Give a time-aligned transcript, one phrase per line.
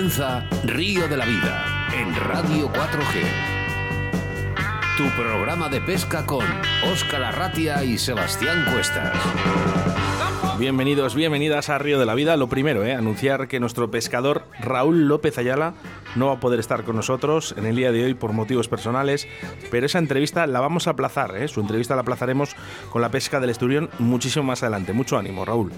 [0.00, 3.22] Comienza Río de la Vida en Radio 4G.
[4.96, 6.46] Tu programa de pesca con
[6.90, 9.14] Óscar Arratia y Sebastián Cuestas.
[10.58, 12.38] Bienvenidos, bienvenidas a Río de la Vida.
[12.38, 15.74] Lo primero, eh, anunciar que nuestro pescador Raúl López Ayala
[16.16, 19.28] no va a poder estar con nosotros en el día de hoy por motivos personales,
[19.70, 21.36] pero esa entrevista la vamos a aplazar.
[21.36, 21.46] Eh.
[21.46, 22.56] Su entrevista la aplazaremos
[22.88, 24.94] con la pesca del esturión muchísimo más adelante.
[24.94, 25.72] Mucho ánimo, Raúl.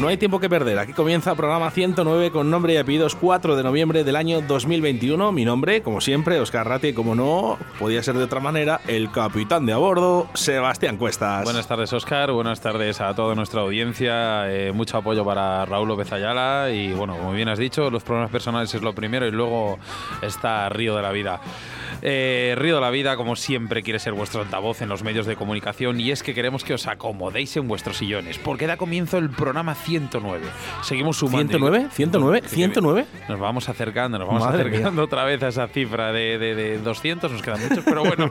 [0.00, 0.78] No hay tiempo que perder.
[0.78, 5.32] Aquí comienza programa 109 con nombre y apellidos 4 de noviembre del año 2021.
[5.32, 9.66] Mi nombre, como siempre, Oscar Ratti, como no, podía ser de otra manera, el capitán
[9.66, 11.44] de a bordo, Sebastián Cuestas.
[11.44, 12.32] Buenas tardes, Oscar.
[12.32, 14.52] Buenas tardes a toda nuestra audiencia.
[14.52, 16.70] Eh, mucho apoyo para Raúl López Ayala.
[16.70, 19.78] Y bueno, como bien has dicho, los problemas personales es lo primero y luego
[20.22, 21.40] está Río de la Vida.
[22.02, 25.36] Eh, Río de la Vida, como siempre, quiere ser vuestro altavoz en los medios de
[25.36, 29.30] comunicación y es que queremos que os acomodéis en vuestros sillones, porque da comienzo el
[29.30, 30.46] programa 109.
[30.82, 31.58] Seguimos sumando.
[31.58, 31.90] ¿109?
[31.90, 32.42] ¿109?
[32.42, 33.06] ¿109?
[33.28, 37.42] Nos vamos acercando, nos vamos acercando otra vez a esa cifra de, de 200, nos
[37.42, 38.30] quedan muchos, pero bueno.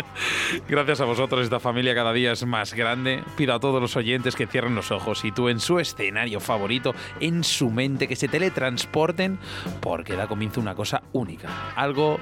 [0.68, 3.22] Gracias a vosotros, esta familia cada día es más grande.
[3.36, 6.94] Pido a todos los oyentes que cierren los ojos y tú en su escenario favorito,
[7.20, 9.38] en su mente, que se teletransporten,
[9.80, 11.48] porque da comienzo una cosa única.
[11.76, 12.20] Algo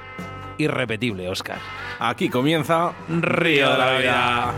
[0.58, 1.58] irrepetible, Oscar.
[1.98, 4.54] Aquí comienza Río de la Vida.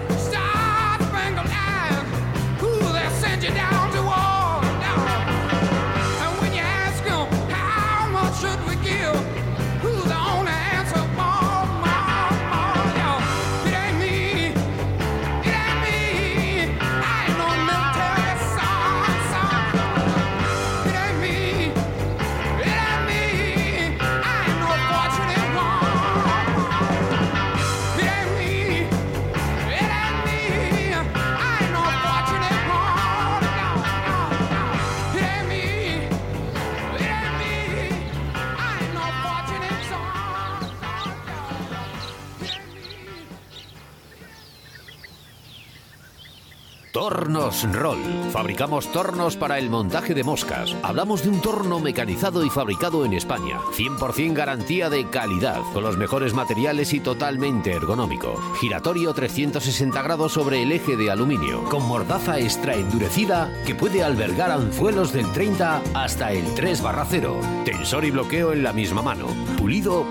[46.93, 48.01] Tornos Roll.
[48.33, 50.75] Fabricamos tornos para el montaje de moscas.
[50.83, 53.61] Hablamos de un torno mecanizado y fabricado en España.
[53.77, 58.35] 100% garantía de calidad, con los mejores materiales y totalmente ergonómico.
[58.61, 64.51] Giratorio 360 grados sobre el eje de aluminio, con mordaza extra endurecida que puede albergar
[64.51, 67.41] anzuelos del 30 hasta el 3 barra 0.
[67.65, 69.29] Tensor y bloqueo en la misma mano.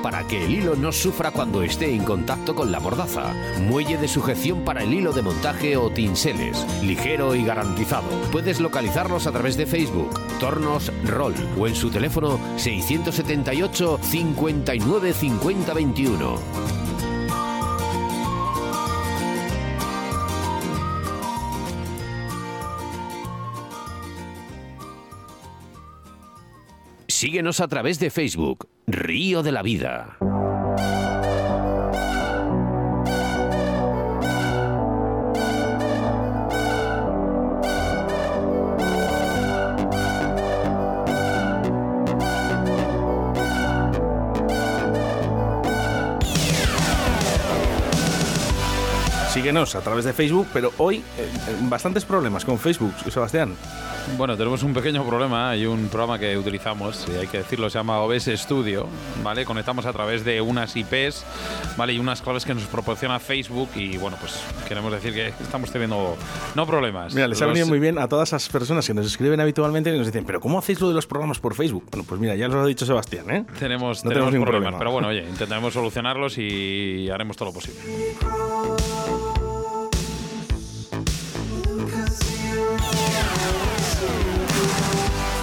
[0.02, 3.34] Para que el hilo no sufra cuando esté en contacto con la mordaza.
[3.68, 8.08] Muelle de sujeción para el hilo de montaje o tinseles ligero y garantizado.
[8.32, 15.74] Puedes localizarlos a través de Facebook, Tornos Roll o en su teléfono 678 59 50
[15.74, 16.89] 21.
[27.20, 30.16] Síguenos a través de Facebook, Río de la Vida.
[49.40, 53.56] síguenos a través de Facebook, pero hoy eh, eh, bastantes problemas con Facebook, Sebastián.
[54.18, 55.52] Bueno, tenemos un pequeño problema.
[55.52, 58.88] Hay un programa que utilizamos, hay que decirlo, se llama OBS Studio,
[59.24, 59.46] ¿vale?
[59.46, 61.26] Conectamos a través de unas IPs,
[61.78, 61.94] ¿vale?
[61.94, 66.18] Y unas claves que nos proporciona Facebook y, bueno, pues queremos decir que estamos teniendo
[66.56, 67.14] no problemas.
[67.14, 69.98] Mira, les ha venido muy bien a todas esas personas que nos escriben habitualmente y
[69.98, 71.86] nos dicen, pero ¿cómo hacéis lo de los programas por Facebook?
[71.92, 73.46] Bueno, pues mira, ya nos lo ha dicho Sebastián, ¿eh?
[73.58, 74.78] Tenemos, no tenemos, ningún problema.
[74.78, 77.80] Pero bueno, oye, intentaremos solucionarlos y haremos todo lo posible.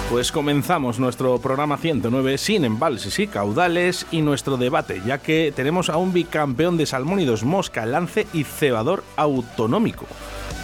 [0.09, 5.89] Pues comenzamos nuestro programa 109 sin embalses y caudales y nuestro debate, ya que tenemos
[5.89, 10.05] a un bicampeón de salmónidos, mosca, lance y cebador autonómico.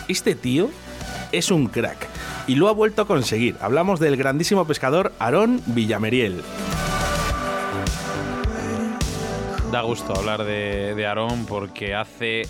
[0.07, 0.69] Este tío
[1.33, 2.07] es un crack
[2.47, 3.57] y lo ha vuelto a conseguir.
[3.59, 6.41] Hablamos del grandísimo pescador Aarón Villameriel.
[9.73, 12.43] Da gusto hablar de, de Aarón porque hace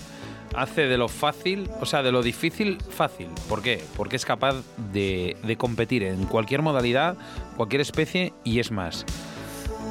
[0.56, 3.28] hace de lo fácil, o sea, de lo difícil, fácil.
[3.50, 3.84] ¿Por qué?
[3.96, 4.56] Porque es capaz
[4.92, 7.16] de, competir en cualquier modalidad,
[7.58, 9.06] cualquier especie y es más.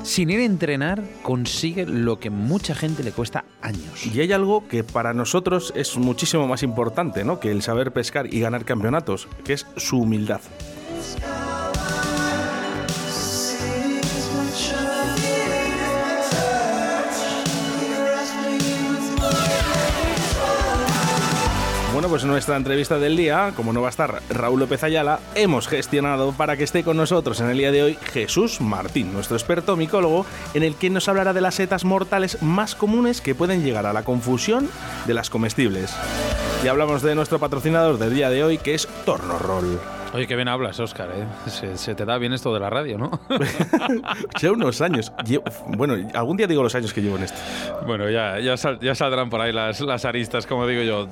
[0.03, 4.05] Sin ir a entrenar, consigue lo que mucha gente le cuesta años.
[4.07, 7.39] Y hay algo que para nosotros es muchísimo más importante, ¿no?
[7.39, 10.41] Que el saber pescar y ganar campeonatos, que es su humildad.
[22.03, 25.69] Bueno, pues nuestra entrevista del día, como no va a estar Raúl López Ayala, hemos
[25.69, 29.77] gestionado para que esté con nosotros en el día de hoy Jesús Martín, nuestro experto
[29.77, 33.87] micólogo, en el que nos hablará de las setas mortales más comunes que pueden llegar
[33.87, 34.69] a la confusión
[35.07, 35.95] de las comestibles.
[36.65, 39.79] Y hablamos de nuestro patrocinador del día de hoy, que es Torno Roll.
[40.15, 41.51] Oye, qué bien hablas, Óscar, ¿eh?
[41.77, 43.19] se, te da bien esto de la radio, ¿no?
[44.41, 45.11] ya unos años.
[45.69, 47.39] bueno, algún día digo los años que llevo en esto.
[47.87, 51.09] Bueno, ya, ya, saldrán por ahí las, las, aristas, como digo yo.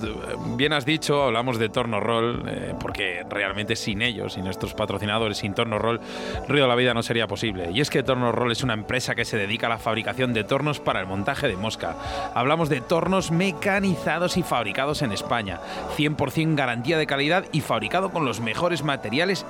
[0.56, 5.38] Bien has dicho, hablamos de Torno Roll, eh, porque realmente sin ellos, sin nuestros patrocinadores,
[5.38, 5.98] sin Torno Roll,
[6.46, 7.70] Río de la Vida no sería posible.
[7.72, 10.44] Y es que Torno Roll es una empresa que se dedica a la fabricación de
[10.44, 11.96] tornos para el montaje de mosca.
[12.34, 15.58] Hablamos de tornos mecanizados y fabricados en España.
[15.96, 18.89] 100% garantía de calidad y fabricado con los mejores materiales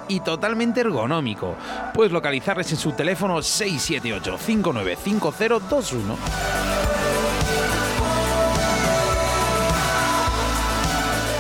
[0.09, 1.57] y totalmente ergonómico.
[1.95, 7.10] Puedes localizarles en su teléfono 678 595021.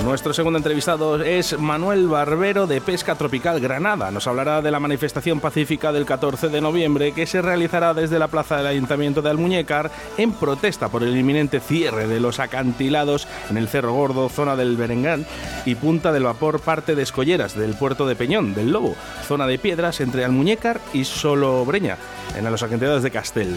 [0.04, 4.10] Nuestro segundo entrevistado es Manuel Barbero de Pesca Tropical Granada.
[4.10, 8.28] Nos hablará de la manifestación pacífica del 14 de noviembre que se realizará desde la
[8.28, 13.58] plaza del Ayuntamiento de Almuñécar en protesta por el inminente cierre de los acantilados en
[13.58, 15.26] el Cerro Gordo, zona del Berengán
[15.66, 18.96] y Punta del Vapor, parte de Escolleras del puerto de Peñón del Lobo,
[19.28, 21.98] zona de piedras entre Almuñécar y Solobreña,
[22.36, 23.54] en los acantilados de Castel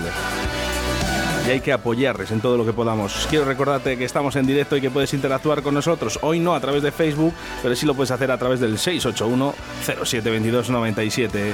[1.48, 3.28] y hay que apoyarles en todo lo que podamos.
[3.30, 6.20] Quiero recordarte que estamos en directo y que puedes interactuar con nosotros.
[6.22, 9.54] Hoy no a través de Facebook, pero sí lo puedes hacer a través del 681
[9.86, 11.54] 072297.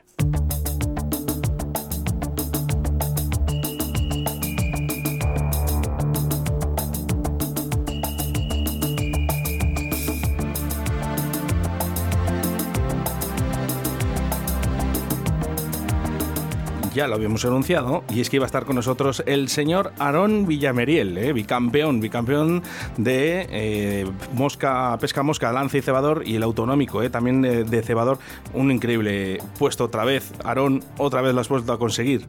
[16.93, 20.45] Ya lo habíamos anunciado, y es que iba a estar con nosotros el señor Aarón
[20.45, 22.63] Villameriel, eh, bicampeón, bicampeón
[22.97, 28.19] de eh, mosca, pesca mosca, lance y cebador, y el autonómico, eh, también de, cebador.
[28.53, 30.33] Un increíble puesto otra vez.
[30.43, 32.27] Aarón, otra vez lo has vuelto a conseguir.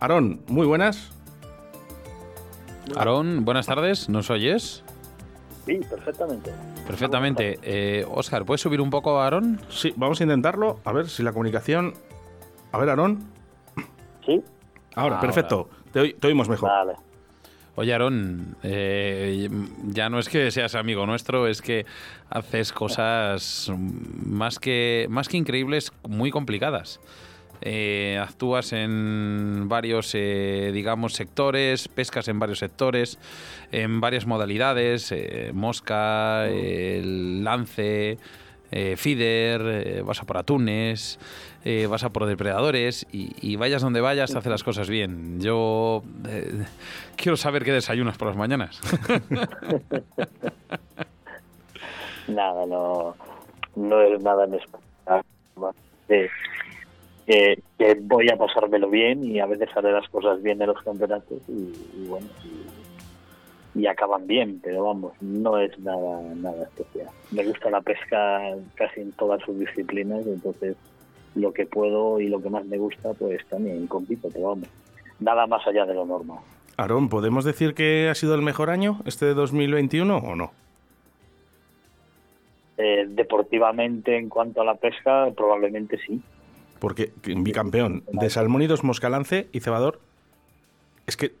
[0.00, 1.12] Aarón, muy buenas.
[2.96, 4.82] Aarón, buenas tardes, ¿nos oyes?
[5.66, 6.52] Sí, perfectamente.
[6.86, 8.04] Perfectamente.
[8.10, 9.60] Oscar, ¿puedes subir un poco a Aarón?
[9.70, 10.80] Sí, vamos a intentarlo.
[10.84, 11.94] A ver si la comunicación
[12.74, 13.20] a ver, Aarón.
[14.26, 14.42] Sí.
[14.96, 15.68] Ahora, perfecto.
[15.92, 16.68] Te, oímos mejor.
[16.68, 16.94] Vale.
[17.76, 19.48] Oye, Aarón, eh,
[19.84, 21.86] ya no es que seas amigo nuestro, es que
[22.30, 23.70] haces cosas
[24.24, 27.00] más que, más que increíbles, muy complicadas.
[27.60, 33.18] Eh, actúas en varios, eh, digamos, sectores, pescas en varios sectores,
[33.70, 35.14] en varias modalidades,
[35.52, 38.18] mosca, el lance,
[38.96, 41.20] feeder, vas a por atunes.
[41.66, 45.40] Eh, vas a por depredadores y, vayas donde vayas, hace las cosas bien.
[45.40, 46.66] Yo eh,
[47.16, 48.82] quiero saber qué desayunas por las mañanas.
[52.28, 53.16] nada, no,
[53.76, 54.60] no es nada en
[57.26, 60.82] eh, que, voy a pasármelo bien y a veces haré las cosas bien en los
[60.82, 61.72] campeonatos y,
[62.06, 62.26] bueno,
[63.86, 67.08] acaban bien, pero vamos, no es nada, nada especial.
[67.32, 68.40] Me gusta la pesca
[68.74, 70.76] casi en todas sus disciplinas, entonces
[71.34, 74.68] lo que puedo y lo que más me gusta, pues también compito, pero vamos,
[75.18, 76.38] nada más allá de lo normal.
[76.76, 80.52] Aarón, ¿podemos decir que ha sido el mejor año este 2021 o no?
[82.76, 86.20] Eh, deportivamente, en cuanto a la pesca, probablemente sí.
[86.80, 90.00] Porque bicampeón de salmónidos, moscalance y cebador,
[91.06, 91.32] es que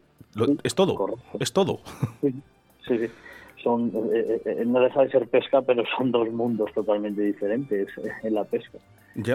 [0.62, 1.80] es todo, es todo.
[2.86, 3.06] Sí, sí,
[3.62, 7.88] Son, eh, eh, no deja de ser pesca, pero son dos mundos totalmente diferentes
[8.22, 8.78] en la pesca.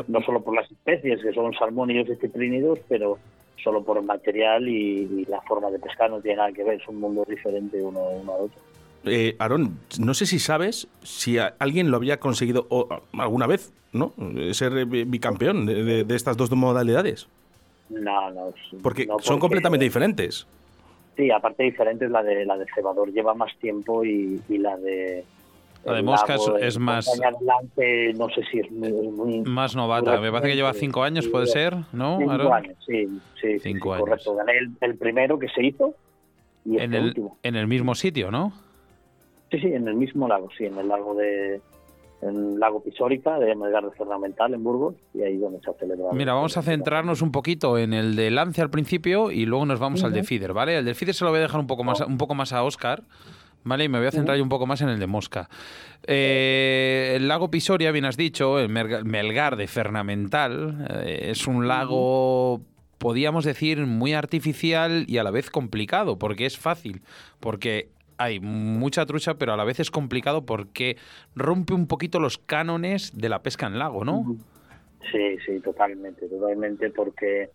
[0.07, 3.17] No solo por las especies, que son salmónidos y ciprínidos, pero
[3.63, 6.87] solo por el material y, la forma de pescar no tiene nada que ver, es
[6.87, 8.61] un mundo diferente uno, uno al otro.
[9.05, 12.67] Eh, Aarón, no sé si sabes si alguien lo había conseguido
[13.13, 14.13] alguna vez, ¿no?
[14.51, 17.27] Ser bicampeón de, estas dos modalidades.
[17.89, 18.53] No, no.
[18.83, 20.45] Porque, son completamente diferentes.
[21.19, 24.77] Sí, aparte diferente es la de la de cebador lleva más tiempo y, y la
[24.77, 25.25] de
[25.83, 27.11] La de Mosca es, más...
[28.15, 29.41] no sé si es muy...
[29.41, 32.19] más novata, me parece que lleva cinco años, puede ser, ¿no?
[32.19, 34.07] Cinco años, sí, sí, cinco años.
[34.07, 34.33] correcto.
[34.33, 35.93] Gané el, primero que se hizo
[36.63, 38.53] y en, el, en el mismo sitio, ¿no?
[39.51, 41.59] Sí, sí, en el mismo lago, sí, en el lago de,
[42.21, 46.13] en lago Pisórica de Melgar de Fernamental en Burgos y ahí donde se ha celebrado.
[46.13, 49.79] Mira, vamos a centrarnos un poquito en el de Lance al principio y luego nos
[49.79, 50.77] vamos al de Fider, ¿vale?
[50.77, 52.63] El de Fider se lo voy a dejar un poco más, un poco más a
[52.63, 53.03] Oscar.
[53.61, 53.83] ¿Vale?
[53.83, 55.49] Y me voy a centrar un poco más en el de Mosca.
[56.07, 62.61] Eh, el lago Pisoria, bien has dicho, el Melgar de Fernamental, eh, es un lago
[62.99, 67.01] podíamos decir, muy artificial y a la vez complicado, porque es fácil,
[67.39, 70.97] porque hay mucha trucha, pero a la vez es complicado porque
[71.35, 74.35] rompe un poquito los cánones de la pesca en lago, ¿no?
[75.09, 77.49] Sí, sí, totalmente, totalmente, porque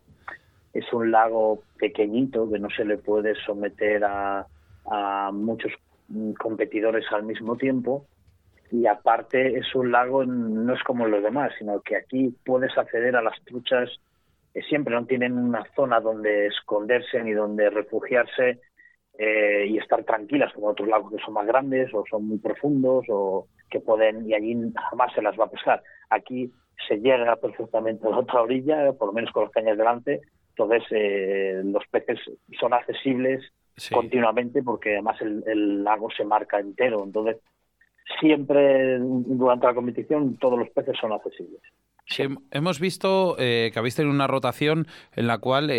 [0.73, 4.47] es un lago pequeñito que no se le puede someter a,
[5.33, 5.73] muchos
[6.39, 8.07] competidores al mismo tiempo
[8.71, 13.17] y aparte es un lago no es como los demás, sino que aquí puedes acceder
[13.17, 13.89] a las truchas
[14.53, 18.61] que siempre no tienen una zona donde esconderse ni donde refugiarse
[19.17, 23.05] eh, y estar tranquilas como otros lagos que son más grandes o son muy profundos
[23.09, 24.57] o que pueden y allí
[24.91, 25.85] jamás se las va a pescar.
[26.11, 26.51] Aquí
[26.89, 30.83] se llega perfectamente a la otra orilla, por lo menos con las cañas delante, entonces
[30.91, 32.19] eh, los peces
[32.59, 33.41] son accesibles
[33.93, 37.37] continuamente porque además el, lago se marca entero, entonces
[38.19, 41.61] siempre durante la competición todos los peces son accesibles.
[42.07, 45.71] Sí, hemos visto eh, que habéis tenido una rotación en la cual,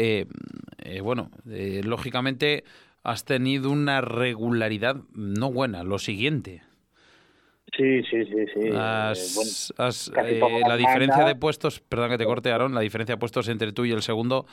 [1.04, 2.64] bueno, lógicamente
[3.06, 5.84] has tenido una regularidad no buena.
[5.84, 6.64] Lo siguiente.
[7.78, 8.62] Sí, sí, sí, sí.
[8.64, 8.74] Eh,
[10.68, 13.86] la diferencia de puestos, perdón que te corte, Aaron, la diferencia de puestos entre tú
[13.86, 14.48] y el segundo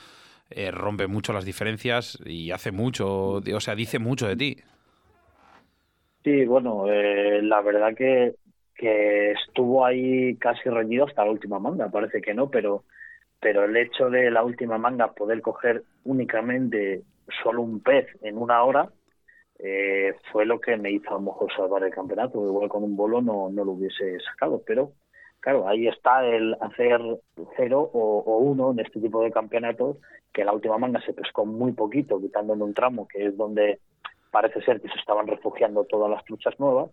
[0.51, 4.57] eh, rompe mucho las diferencias y hace mucho, o sea, dice mucho de ti.
[6.23, 8.35] Sí, bueno, eh, la verdad que,
[8.75, 12.85] que estuvo ahí casi reñido hasta la última manga, parece que no, pero,
[13.41, 17.03] pero el hecho de la última manga poder coger únicamente
[17.43, 18.91] solo un pez en una hora
[19.59, 22.45] eh, fue lo que me hizo a lo mejor salvar el campeonato.
[22.45, 24.93] Igual con un bolo no, no lo hubiese sacado, pero
[25.41, 27.01] claro, ahí está el hacer
[27.57, 29.99] cero o, uno en este tipo de campeonatos,
[30.33, 33.81] que la última manga se pescó muy poquito, quitándome un tramo, que es donde
[34.31, 36.91] parece ser que se estaban refugiando todas las truchas nuevas,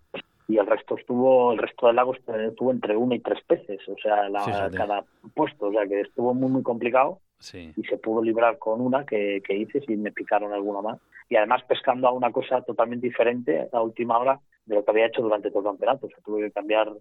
[0.47, 3.95] y el resto estuvo, el resto del lago estuvo entre uno y tres peces, o
[4.01, 4.27] sea,
[4.75, 5.05] cada
[5.35, 7.19] puesto, o sea que estuvo muy, muy complicado
[7.53, 10.99] y se pudo librar con una que, hice y me picaron alguna más.
[11.29, 15.07] Y además pescando a una cosa totalmente diferente a última hora de lo que había
[15.07, 16.07] hecho durante todo el campeonato.
[16.07, 16.91] O sea, tuve que cambiar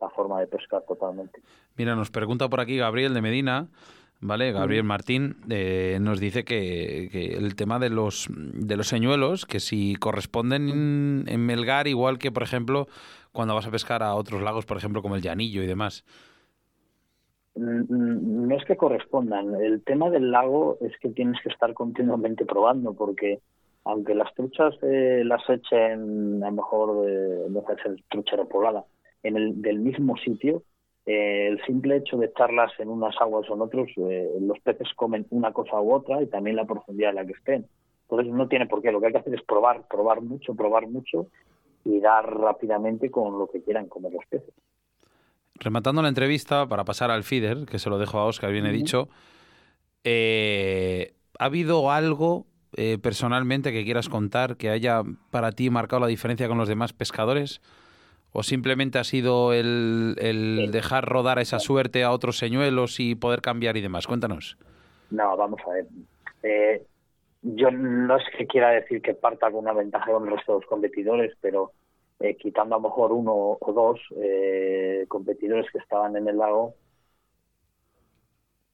[0.00, 1.40] la forma de pescar totalmente.
[1.76, 3.68] Mira, nos pregunta por aquí Gabriel de Medina.
[4.20, 4.52] ¿vale?
[4.52, 9.96] Gabriel Martín eh, nos dice que, el tema de los, de los señuelos, que si
[9.96, 12.88] corresponden en Melgar, igual que, por ejemplo,
[13.32, 16.04] cuando vas a pescar a otros lagos, por ejemplo, como el Llanillo y demás.
[17.56, 19.54] Mm, no es que correspondan.
[19.54, 23.40] El tema del lago es que tienes que estar continuamente probando, porque
[23.84, 28.84] aunque las truchas eh, las echen, a lo mejor, eh, no puede ser truchera poblada,
[29.22, 30.62] en el del mismo sitio,
[31.06, 34.88] eh, el simple hecho de echarlas en unas aguas o en otros, eh, los peces
[34.96, 37.66] comen una cosa u otra y también la profundidad en la que estén.
[38.02, 38.90] Entonces no tiene por qué.
[38.90, 41.26] Lo que hay que hacer es probar, probar mucho, probar mucho
[41.84, 44.54] y dar rápidamente con lo que quieran comer los peces.
[45.60, 48.72] Rematando la entrevista, para pasar al feeder, que se lo dejo a Oscar, bien he
[48.72, 49.08] dicho,
[50.02, 52.46] eh, ¿ha habido algo
[52.76, 56.92] eh, personalmente que quieras contar que haya para ti marcado la diferencia con los demás
[56.92, 57.60] pescadores?
[58.32, 60.16] ¿O simplemente ha sido el,
[60.72, 64.08] dejar rodar esa suerte a otros señuelos y poder cambiar y demás?
[64.08, 64.58] Cuéntanos.
[65.10, 65.86] No, vamos a ver.
[66.42, 66.82] Eh,
[67.42, 71.70] yo no es que quiera decir que parta con una ventaja con resto competidores, pero
[72.24, 76.74] eh, quitando a lo mejor uno o dos eh, competidores que estaban en el lago,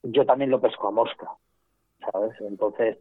[0.05, 1.29] yo también lo pesco a mosca,
[2.13, 2.41] ¿sabes?
[2.43, 2.99] Entonces,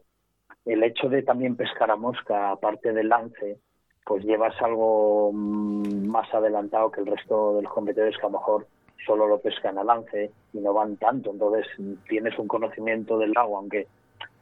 [0.64, 3.60] el hecho de también pescar a mosca, aparte del lance,
[4.04, 8.66] pues llevas algo más adelantado que el resto de los competidores que a lo mejor
[9.06, 11.30] solo lo pescan a lance y no van tanto.
[11.30, 11.66] Entonces,
[12.08, 13.86] tienes un conocimiento del lago, aunque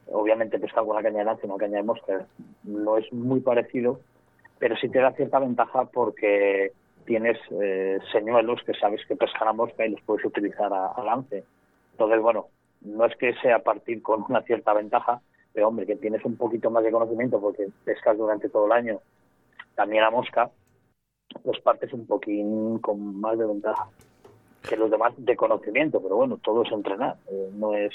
[0.07, 2.25] obviamente pescar con una caña de lance y una caña de mosca
[2.63, 3.99] no es muy parecido,
[4.59, 6.73] pero sí te da cierta ventaja porque
[7.05, 11.43] tienes eh, señuelos que sabes que pescan a mosca y los puedes utilizar a, lance.
[11.93, 12.47] Entonces, bueno,
[12.81, 15.21] no es que sea partir con una cierta ventaja,
[15.53, 18.99] pero hombre, que tienes un poquito más de conocimiento porque pescas durante todo el año
[19.75, 20.51] también a mosca,
[21.43, 23.87] pues partes un poquín con más de ventaja
[24.67, 27.93] que los demás de conocimiento, pero bueno, todo es entrenar, eh, no es...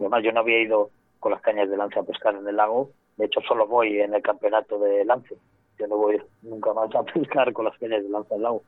[0.00, 2.90] Además, yo no había ido con las cañas de lance a pescar en el lago,
[3.16, 5.36] de hecho solo voy en el campeonato de lance,
[5.78, 8.62] yo no voy nunca más a pescar con las cañas de lanza al lago.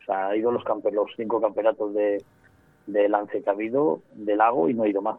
[0.00, 2.22] O sea, ha ido los, los cinco campeonatos de,
[2.86, 5.18] de lance que ha habido del lago y no he ido más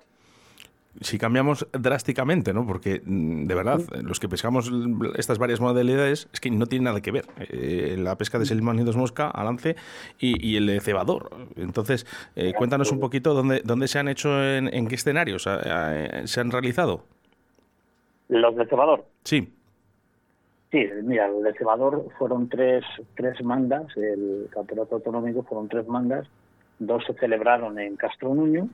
[1.00, 2.66] si cambiamos drásticamente, ¿no?
[2.68, 4.72] Porque mm, de verdad, los que pescamos
[5.18, 7.26] estas varias modalidades es que no tiene nada que ver.
[7.40, 9.76] Eh, la pesca de Selman y dos mosca, a lance
[10.20, 11.30] y, el de cebador.
[11.56, 12.06] Entonces,
[12.36, 16.52] eh, cuéntanos un poquito dónde, dónde se han hecho, en, en qué escenarios se han
[16.52, 17.04] realizado.
[18.28, 19.06] ¿Los de cebador?
[19.24, 19.54] Sí.
[20.72, 22.86] Sí, mira, los de cebador fueron tres,
[23.16, 26.28] tres mangas, el campeonato autonómico fueron tres mangas,
[26.80, 28.70] dos se celebraron en Castro Nuño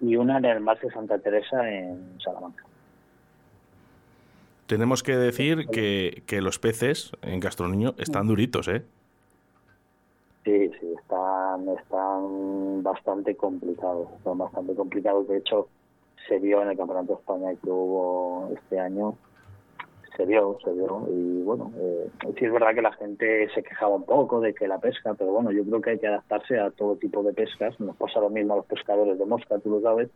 [0.00, 2.64] y una en el Mar de Santa Teresa en Salamanca.
[4.66, 8.82] Tenemos que decir que, que los peces en Niño están duritos, ¿eh?
[10.44, 15.28] Sí, sí, están, están bastante complicados, son bastante complicados.
[15.28, 15.68] De hecho,
[16.28, 19.16] se vio en el Campeonato de España que hubo este año
[20.16, 21.06] se vio, se vio.
[21.10, 24.66] Y bueno, eh, sí es verdad que la gente se quejaba un poco de que
[24.66, 27.78] la pesca, pero bueno, yo creo que hay que adaptarse a todo tipo de pescas.
[27.80, 30.08] Nos pasa lo mismo a los pescadores de mosca, tú lo sabes.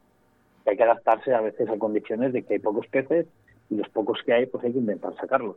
[0.67, 3.27] Hay que adaptarse a veces a condiciones de que hay pocos peces
[3.69, 5.57] y los pocos que hay, pues hay que intentar sacarlos.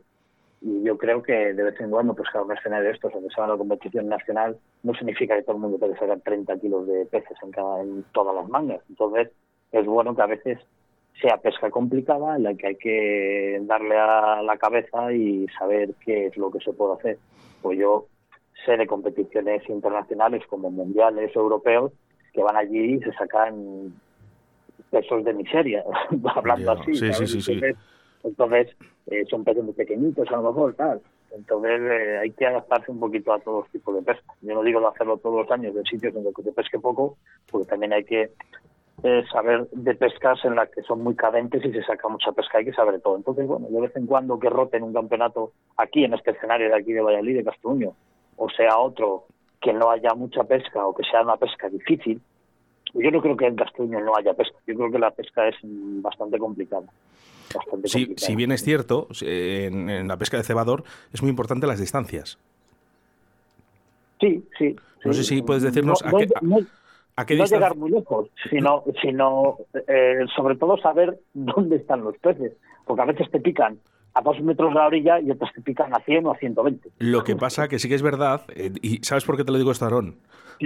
[0.60, 3.44] Y yo creo que de vez en cuando pescar un escenario de estos, aunque sea
[3.44, 7.36] una competición nacional, no significa que todo el mundo puede sacar 30 kilos de peces
[7.42, 8.80] en, cada, en todas las mangas.
[8.88, 9.30] Entonces,
[9.72, 10.58] es bueno que a veces
[11.20, 16.26] sea pesca complicada en la que hay que darle a la cabeza y saber qué
[16.26, 17.18] es lo que se puede hacer.
[17.62, 18.06] Pues yo
[18.64, 21.92] sé de competiciones internacionales como mundiales europeos
[22.32, 23.94] que van allí y se sacan
[24.90, 25.84] pesos de miseria,
[26.34, 26.94] hablando así.
[26.94, 27.60] Sí, sí, sí,
[28.24, 28.74] entonces,
[29.06, 31.00] eh, son peces muy pequeñitos a lo mejor, tal.
[31.32, 34.34] Entonces eh, hay que adaptarse un poquito a todos los tipos de pesca.
[34.40, 36.78] Yo no digo de hacerlo todos los años en sitios en los que se pesque
[36.78, 37.18] poco,
[37.50, 38.30] porque también hay que
[39.30, 42.64] saber de pescas en las que son muy cadentes y se saca mucha pesca, hay
[42.64, 43.16] que saber todo.
[43.16, 46.76] Entonces, bueno, de vez en cuando que roten un campeonato aquí, en este escenario de
[46.76, 47.92] aquí de Valladolid, de Castruño,
[48.36, 49.24] o sea otro
[49.60, 52.20] que no haya mucha pesca o que sea una pesca difícil,
[52.94, 55.56] yo no creo que en Castruño no haya pesca, yo creo que la pesca es
[55.62, 56.86] bastante complicada.
[57.84, 62.38] sí, si bien es cierto, en, la pesca de cebador es muy importante las distancias.
[64.20, 64.76] Sí, sí.
[65.04, 66.28] No sé si puedes decirnos a qué
[67.16, 72.52] no llegar muy lejos, sino, sino eh, sobre todo saber dónde están los peces,
[72.86, 73.78] porque a veces te pican
[74.14, 76.90] a dos metros de la orilla y otras te pican a 100 o a 120.
[76.98, 79.58] Lo que pasa que sí que es verdad, eh, y ¿sabes por qué te lo
[79.58, 80.16] digo esto, Aarón?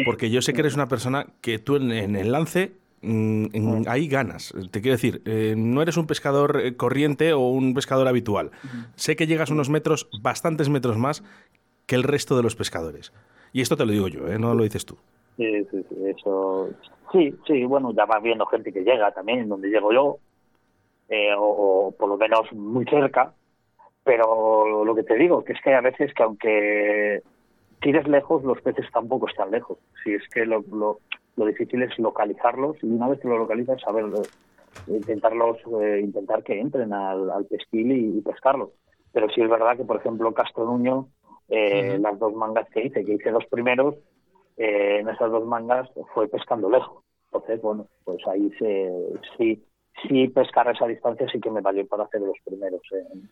[0.05, 3.85] Porque yo sé que eres una persona que tú en, el lance mm, mm.
[3.89, 4.55] ahí ganas.
[4.71, 8.51] Te quiero decir, eh, no eres un pescador corriente o un pescador habitual.
[8.97, 11.25] Sé que llegas unos metros, bastantes metros más
[11.87, 13.13] que el resto de los pescadores.
[13.55, 14.99] Y esto te lo digo yo, no lo dices tú.
[15.39, 16.71] Sí, sí, sí, eso.
[17.13, 20.19] Sí, sí, bueno, ya va viendo gente que llega también, donde llego yo,
[21.09, 23.33] eh, o, por lo menos muy cerca,
[24.03, 27.23] pero lo que te digo, que es que hay a veces que aunque
[27.81, 29.79] tires lejos, los peces tampoco están lejos.
[30.03, 30.99] Si es que lo, lo,
[31.37, 34.07] lo difícil es localizarlos y una vez que lo localizas, saber
[34.89, 38.71] intentarlos, eh, intentar que entren al, al pesquil y, pescarlos.
[39.13, 41.07] Pero sí es verdad que, por ejemplo, Castro Nuño,
[41.49, 43.95] eh, las dos mangas que hice, que hice los primeros,
[44.59, 47.03] eh, en esas dos mangas fue pescando lejos.
[47.33, 48.91] Entonces, bueno, pues ahí se,
[49.37, 49.63] sí,
[50.03, 53.31] sí pescar esa distancia sí que me valió para hacer los primeros en,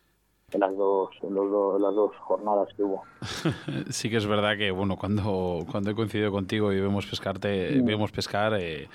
[0.59, 3.03] las dos, las dos jornadas que hubo.
[3.89, 8.11] sí que es verdad que, bueno, cuando, cuando he coincidido contigo y vemos pescarte, vemos
[8.11, 8.53] pescar...
[8.59, 8.87] Eh,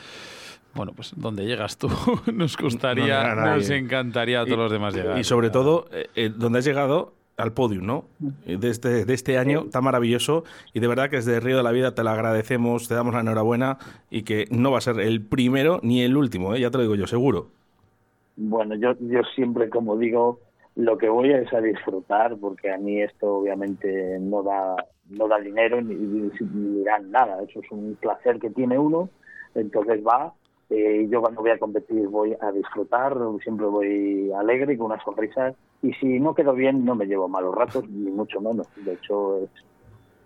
[0.75, 1.89] bueno, pues donde llegas tú
[2.33, 5.19] nos gustaría, nos encantaría a todos los demás llegar.
[5.19, 8.05] Y sobre todo, eh, donde has llegado al podium, ¿no?
[8.47, 10.45] De este, de este año tan maravilloso.
[10.73, 13.21] Y de verdad que desde Río de la Vida te lo agradecemos, te damos la
[13.21, 13.79] enhorabuena
[14.11, 16.61] y que no va a ser el primero ni el último, ¿eh?
[16.61, 17.49] ya te lo digo yo, seguro.
[18.37, 20.41] Bueno, yo, yo siempre, como digo,
[20.77, 24.77] lo que voy es a disfrutar porque a mí esto obviamente no da,
[25.11, 29.11] no da dinero ni, ni, dan nada, eso es un placer que tiene uno,
[29.55, 30.33] entonces va
[30.71, 35.55] eh, yo cuando voy a competir voy a disfrutar, siempre voy alegre, con una sonrisa,
[35.83, 38.69] y si no quedo bien no me llevo malos ratos, ni mucho menos.
[38.77, 39.51] De hecho, es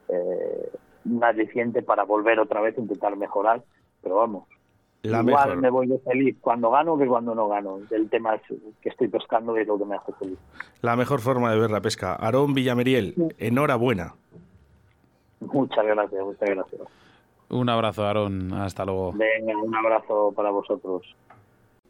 [0.09, 0.71] eh,
[1.07, 3.63] un aliciente para volver otra vez a intentar mejorar,
[4.03, 4.45] pero vamos.
[5.03, 7.79] igual me voy feliz cuando gano que cuando no gano.
[7.91, 8.43] El tema es
[8.83, 10.39] que estoy pescando y es lo que me hace feliz.
[10.83, 12.15] La mejor forma de ver la pesca.
[12.15, 14.15] Aarón Villameriel, enhorabuena.
[15.41, 16.83] Muchas gracias, muchas gracias.
[17.49, 18.53] Un abrazo, Aaron.
[18.53, 19.13] Hasta luego.
[19.13, 21.03] Venga, un abrazo para vosotros.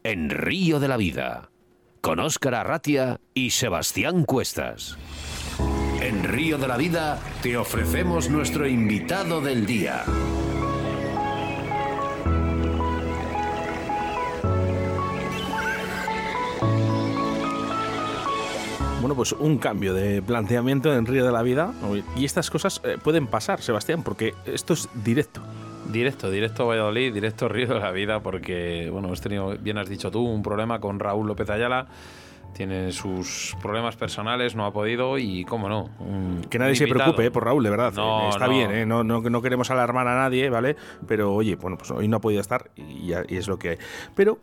[0.03, 1.49] En Río de la Vida,
[2.07, 4.97] con Óscar Arratia y Sebastián Cuestas.
[5.99, 10.05] En Río de la Vida te ofrecemos nuestro invitado del día.
[19.01, 21.73] bueno, pues un cambio de planteamiento en Río de la Vida.
[22.15, 25.41] Y estas cosas eh, pueden pasar, Sebastián, porque esto es directo.
[25.91, 29.89] Directo, directo a Valladolid, directo Río de la Vida, porque, bueno, hemos tenido, bien has
[29.89, 31.87] dicho tú, un problema con Raúl López Ayala
[32.53, 35.89] tiene sus problemas personales, no ha podido y cómo no.
[36.49, 37.93] que nadie se preocupe eh, por Raúl, de verdad.
[37.95, 40.75] Eh, está bien, eh, no, no, no, queremos alarmar a nadie, ¿vale?
[41.07, 43.77] Pero oye, bueno, pues hoy no ha podido estar y, y es lo que hay.
[44.15, 44.39] Pero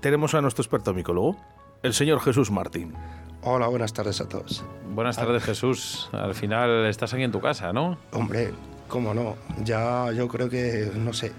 [0.00, 1.36] tenemos a nuestro experto micólogo,
[1.82, 2.94] el señor Jesús Martín.
[3.42, 4.64] Hola, buenas tardes a todos.
[4.92, 6.08] Buenas tardes, Jesús.
[6.12, 7.98] Al final estás aquí en tu casa, ¿no?
[8.12, 8.52] Hombre,
[8.88, 9.36] cómo no.
[9.64, 11.32] Ya yo creo que, no sé,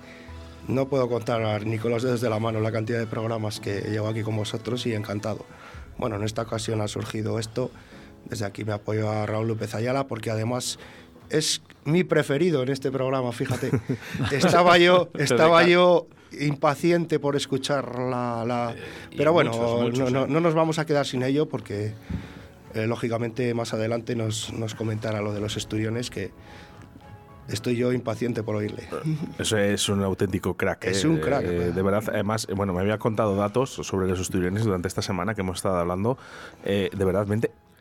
[0.67, 3.81] no puedo contar ni con los dedos de la mano la cantidad de programas que
[3.81, 5.45] llevo aquí con vosotros y encantado.
[5.97, 7.71] Bueno, en esta ocasión ha surgido esto.
[8.25, 10.77] Desde aquí me apoyo a Raúl López Ayala porque además
[11.29, 13.71] es mi preferido en este programa, fíjate.
[14.31, 16.07] Estaba yo, estaba yo
[16.39, 18.75] impaciente por escuchar la...
[18.77, 21.93] Eh, Pero bueno, no, nos vamos a quedar sin ello porque
[22.73, 26.31] eh, lógicamente más adelante nos, nos comentará lo de los esturiones que
[27.47, 28.88] estoy yo impaciente por oírle.
[29.39, 30.86] Eso es un auténtico crack.
[30.86, 31.45] Es un crack.
[31.45, 35.36] Eh, de verdad, además, bueno, me había contado datos sobre los estudiones durante esta semana
[35.36, 36.17] que hemos estado hablando,
[36.65, 37.27] eh, de verdad,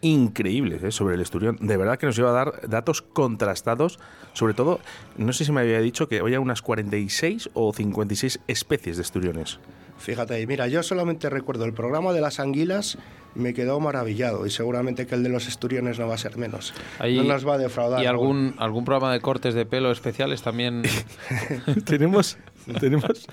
[0.00, 1.58] increíbles eh, sobre el esturión.
[1.60, 3.98] De verdad que nos iba a dar datos contrastados,
[4.32, 4.80] sobre todo,
[5.16, 9.58] no sé si me había dicho que había unas 46 o 56 especies de esturiones.
[10.06, 12.96] Fíjate, mira, yo solamente recuerdo el programa de las anguilas,
[13.34, 16.74] me quedó maravillado y seguramente que el de los esturiones no va a ser menos.
[17.00, 18.04] no nos va a defraudar.
[18.04, 20.84] ¿Y algún, algún programa de cortes de pelo especiales también?
[21.84, 22.38] Tenemos
[22.80, 23.26] tenemos.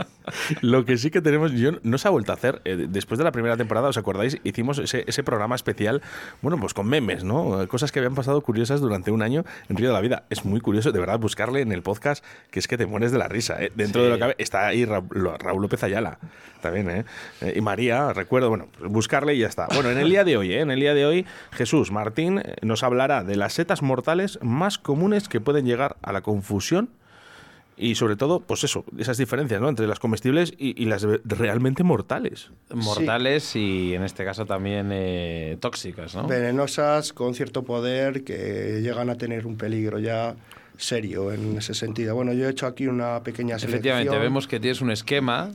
[0.61, 2.61] Lo que sí que tenemos, yo no se ha vuelto a hacer.
[2.65, 4.37] Eh, después de la primera temporada, ¿os acordáis?
[4.43, 6.01] Hicimos ese, ese, programa especial,
[6.41, 7.67] bueno, pues con memes, ¿no?
[7.67, 10.23] Cosas que habían pasado curiosas durante un año en Río de la Vida.
[10.29, 13.17] Es muy curioso, de verdad, buscarle en el podcast, que es que te mueres de
[13.17, 13.61] la risa.
[13.63, 13.71] ¿eh?
[13.75, 16.19] Dentro de lo que está ahí Raúl López Ayala,
[16.61, 17.05] también, ¿eh?
[17.41, 17.53] ¿eh?
[17.55, 19.67] Y María, recuerdo, bueno, pues buscarle y ya está.
[19.73, 20.61] Bueno, en el día de hoy, ¿eh?
[20.61, 25.29] En el día de hoy, Jesús Martín nos hablará de las setas mortales más comunes
[25.29, 26.89] que pueden llegar a la confusión
[27.77, 29.69] y sobre todo, pues eso, esas diferencias ¿no?
[29.69, 32.51] entre las comestibles y, las realmente mortales.
[32.73, 36.27] Mortales y en este caso también eh, tóxicas, ¿no?
[36.27, 40.35] Venenosas, con cierto poder, que llegan a tener un peligro ya
[40.77, 42.15] serio en ese sentido.
[42.15, 43.79] Bueno, yo he hecho aquí una pequeña selección.
[43.79, 45.51] Efectivamente, vemos que tienes un esquema.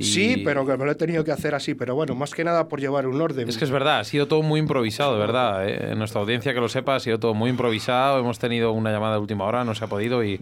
[0.00, 2.68] Sí, pero que me lo he tenido que hacer así, pero bueno, más que nada
[2.68, 3.48] por llevar un orden.
[3.48, 5.68] Es que es verdad, ha sido todo muy improvisado, de verdad.
[5.68, 5.92] ¿eh?
[5.92, 8.18] En nuestra audiencia que lo sepa, ha sido todo muy improvisado.
[8.18, 10.40] Hemos tenido una llamada de última hora, no se ha podido y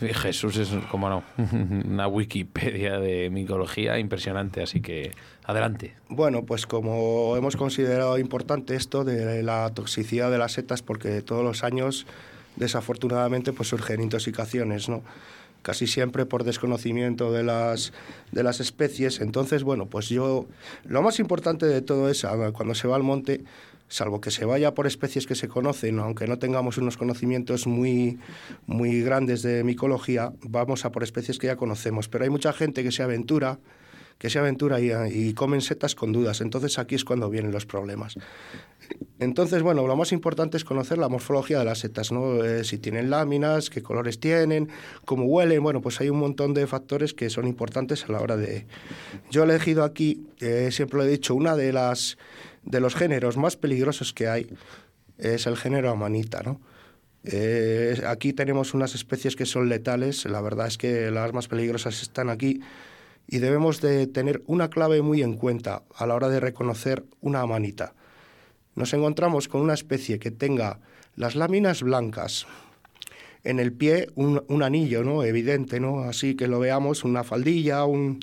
[0.00, 1.22] Jesús es, como no,
[1.84, 5.12] una Wikipedia de micología impresionante, así que
[5.44, 5.94] adelante.
[6.08, 11.44] Bueno, pues como hemos considerado importante esto de la toxicidad de las setas, porque todos
[11.44, 12.06] los años
[12.60, 15.02] desafortunadamente pues surgen intoxicaciones, ¿no?
[15.62, 17.92] casi siempre por desconocimiento de las,
[18.32, 19.20] de las especies.
[19.20, 20.46] Entonces, bueno, pues yo,
[20.84, 23.42] lo más importante de todo es, cuando se va al monte,
[23.88, 28.18] salvo que se vaya por especies que se conocen, aunque no tengamos unos conocimientos muy,
[28.66, 32.08] muy grandes de micología, vamos a por especies que ya conocemos.
[32.08, 33.58] Pero hay mucha gente que se aventura
[34.20, 36.42] que se aventura y, y comen setas con dudas.
[36.42, 38.18] Entonces aquí es cuando vienen los problemas.
[39.18, 42.42] Entonces, bueno, lo más importante es conocer la morfología de las setas, ¿no?
[42.42, 44.70] Eh, si tienen láminas, qué colores tienen,
[45.04, 48.36] cómo huelen, bueno, pues hay un montón de factores que son importantes a la hora
[48.36, 48.66] de...
[49.30, 52.16] Yo he elegido aquí, eh, siempre lo he dicho, una de las
[52.62, 54.46] de los géneros más peligrosos que hay
[55.18, 56.60] es el género amanita, ¿no?
[57.22, 62.00] Eh, aquí tenemos unas especies que son letales, la verdad es que las más peligrosas
[62.00, 62.62] están aquí
[63.26, 67.42] y debemos de tener una clave muy en cuenta a la hora de reconocer una
[67.42, 67.94] amanita.
[68.80, 70.80] Nos encontramos con una especie que tenga
[71.14, 72.46] las láminas blancas,
[73.44, 75.22] en el pie un, anillo, ¿no?
[75.22, 76.04] Evidente, ¿no?
[76.04, 78.20] Así que lo veamos, una faldilla, un,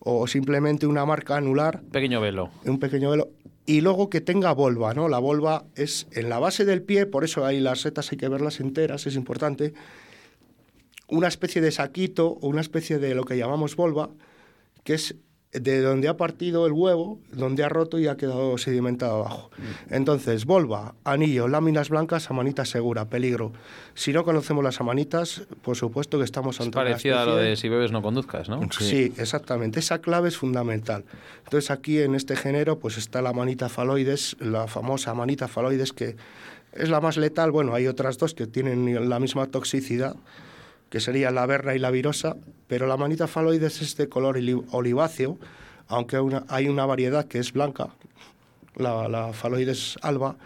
[0.00, 1.82] o simplemente una marca anular.
[1.92, 2.50] Pequeño velo.
[2.64, 3.30] Un pequeño velo.
[3.66, 5.08] Y luego que tenga volva, ¿no?
[5.08, 8.28] La volva es en la base del pie, por eso ahí las setas hay que
[8.28, 9.74] verlas enteras, es importante.
[11.06, 14.10] Una especie de saquito o una especie de lo que llamamos volva,
[14.82, 15.14] que es
[15.52, 19.50] de donde ha partido el huevo, donde ha roto y ha quedado sedimentado abajo.
[19.90, 23.52] Entonces, volva, anillo, láminas blancas, amanita segura, peligro.
[23.94, 27.56] Si no conocemos las amanitas, por supuesto que estamos ante Es parecido a lo de
[27.56, 28.60] si bebes no conduzcas, ¿no?
[28.78, 29.12] Sí.
[29.16, 29.80] exactamente.
[29.80, 31.04] Esa clave es fundamental.
[31.44, 36.14] Entonces, aquí en este género, pues está la amanita faloides, la famosa amanita faloides, que
[36.74, 37.50] es la más letal.
[37.50, 40.14] Bueno, hay otras dos que tienen la misma toxicidad
[40.90, 44.38] que sería la verra y la virosa, pero la manita faloides es de color
[44.72, 45.38] oliváceo,
[45.88, 47.88] aunque hay una variedad que es blanca,
[48.76, 50.36] la, la faloides alba,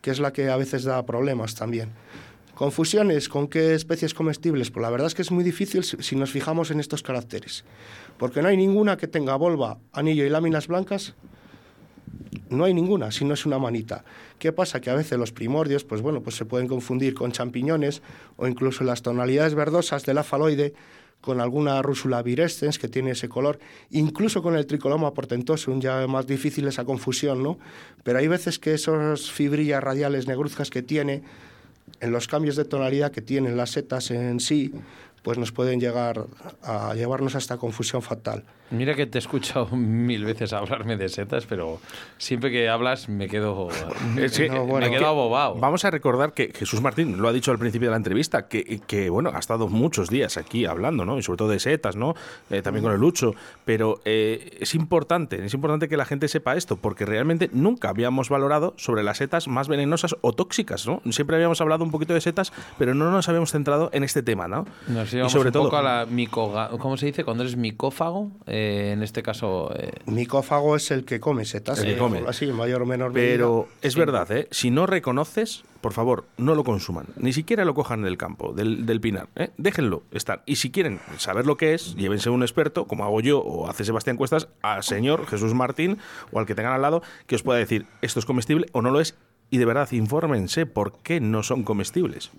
[0.00, 1.90] que es la que a veces da problemas también.
[2.54, 4.70] Confusiones, ¿con qué especies comestibles?
[4.70, 7.64] Pues la verdad es que es muy difícil si nos fijamos en estos caracteres,
[8.16, 11.14] porque no hay ninguna que tenga volva, anillo y láminas blancas,
[12.50, 14.04] no hay ninguna, si no es una manita.
[14.38, 14.80] ¿Qué pasa?
[14.80, 18.02] Que a veces los primordios, pues bueno, pues se pueden confundir con champiñones
[18.36, 20.74] o incluso las tonalidades verdosas de la faloide
[21.20, 23.58] con alguna rúsula virescens que tiene ese color,
[23.90, 27.58] incluso con el tricoloma portentosum, ya más difícil esa confusión, ¿no?
[28.02, 31.22] Pero hay veces que esas fibrillas radiales negruzcas que tiene,
[32.00, 34.74] en los cambios de tonalidad que tienen las setas en sí,
[35.22, 36.26] pues nos pueden llegar
[36.62, 38.44] a llevarnos a esta confusión fatal.
[38.70, 41.80] Mira que te he escuchado mil veces hablarme de setas, pero
[42.18, 43.68] siempre que hablas me quedo,
[44.14, 45.56] me quedo abobado.
[45.56, 48.80] Vamos a recordar que Jesús Martín lo ha dicho al principio de la entrevista, que,
[48.86, 51.18] que bueno, ha estado muchos días aquí hablando, ¿no?
[51.18, 52.14] Y sobre todo de setas, ¿no?
[52.50, 53.34] Eh, también con el Lucho.
[53.64, 58.28] Pero eh, es importante, es importante que la gente sepa esto, porque realmente nunca habíamos
[58.28, 61.02] valorado sobre las setas más venenosas o tóxicas, ¿no?
[61.10, 64.48] Siempre habíamos hablado un poquito de setas, pero no nos habíamos centrado en este tema,
[64.48, 64.66] ¿no?
[64.88, 66.06] y sobre todo poco a la
[66.78, 67.24] ¿cómo se dice?
[67.24, 68.30] Cuando eres micófago.
[68.46, 69.74] Eh, en este caso...
[69.76, 69.90] Eh...
[70.06, 72.22] Micófago es el que come setas, el que come.
[72.28, 74.46] así, mayor o menor Pero es verdad, ¿eh?
[74.50, 77.06] si no reconoces, por favor, no lo consuman.
[77.16, 79.28] Ni siquiera lo cojan del campo, del, del pinar.
[79.34, 79.50] ¿eh?
[79.56, 80.42] Déjenlo estar.
[80.46, 83.84] Y si quieren saber lo que es, llévense un experto, como hago yo o hace
[83.84, 85.98] Sebastián Cuestas, al señor Jesús Martín
[86.30, 88.90] o al que tengan al lado, que os pueda decir esto es comestible o no
[88.90, 89.16] lo es.
[89.50, 92.30] Y de verdad, infórmense por qué no son comestibles.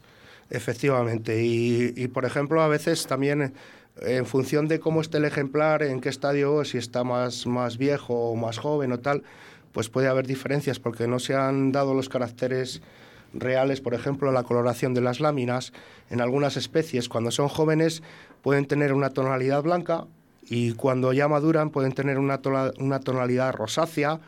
[0.49, 1.43] Efectivamente.
[1.43, 3.53] Y, y, por ejemplo, a veces también
[4.01, 8.13] en función de cómo esté el ejemplar, en qué estadio, si está más, más viejo
[8.13, 9.23] o más joven o tal,
[9.71, 12.81] pues puede haber diferencias porque no se han dado los caracteres
[13.33, 15.73] reales, por ejemplo, la coloración de las láminas.
[16.09, 18.01] En algunas especies, cuando son jóvenes,
[18.41, 20.05] pueden tener una tonalidad blanca
[20.47, 22.39] y cuando ya maduran pueden tener una,
[22.79, 24.19] una tonalidad rosácea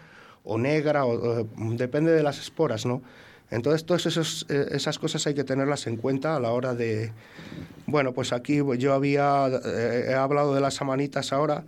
[0.43, 3.01] o negra, o, depende de las esporas, ¿no?
[3.49, 4.05] Entonces, todas
[4.49, 7.11] eh, esas cosas hay que tenerlas en cuenta a la hora de...
[7.85, 11.63] Bueno, pues aquí yo había eh, he hablado de las amanitas ahora.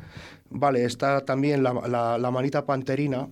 [0.50, 3.28] Vale, está también la, la, manita panterina,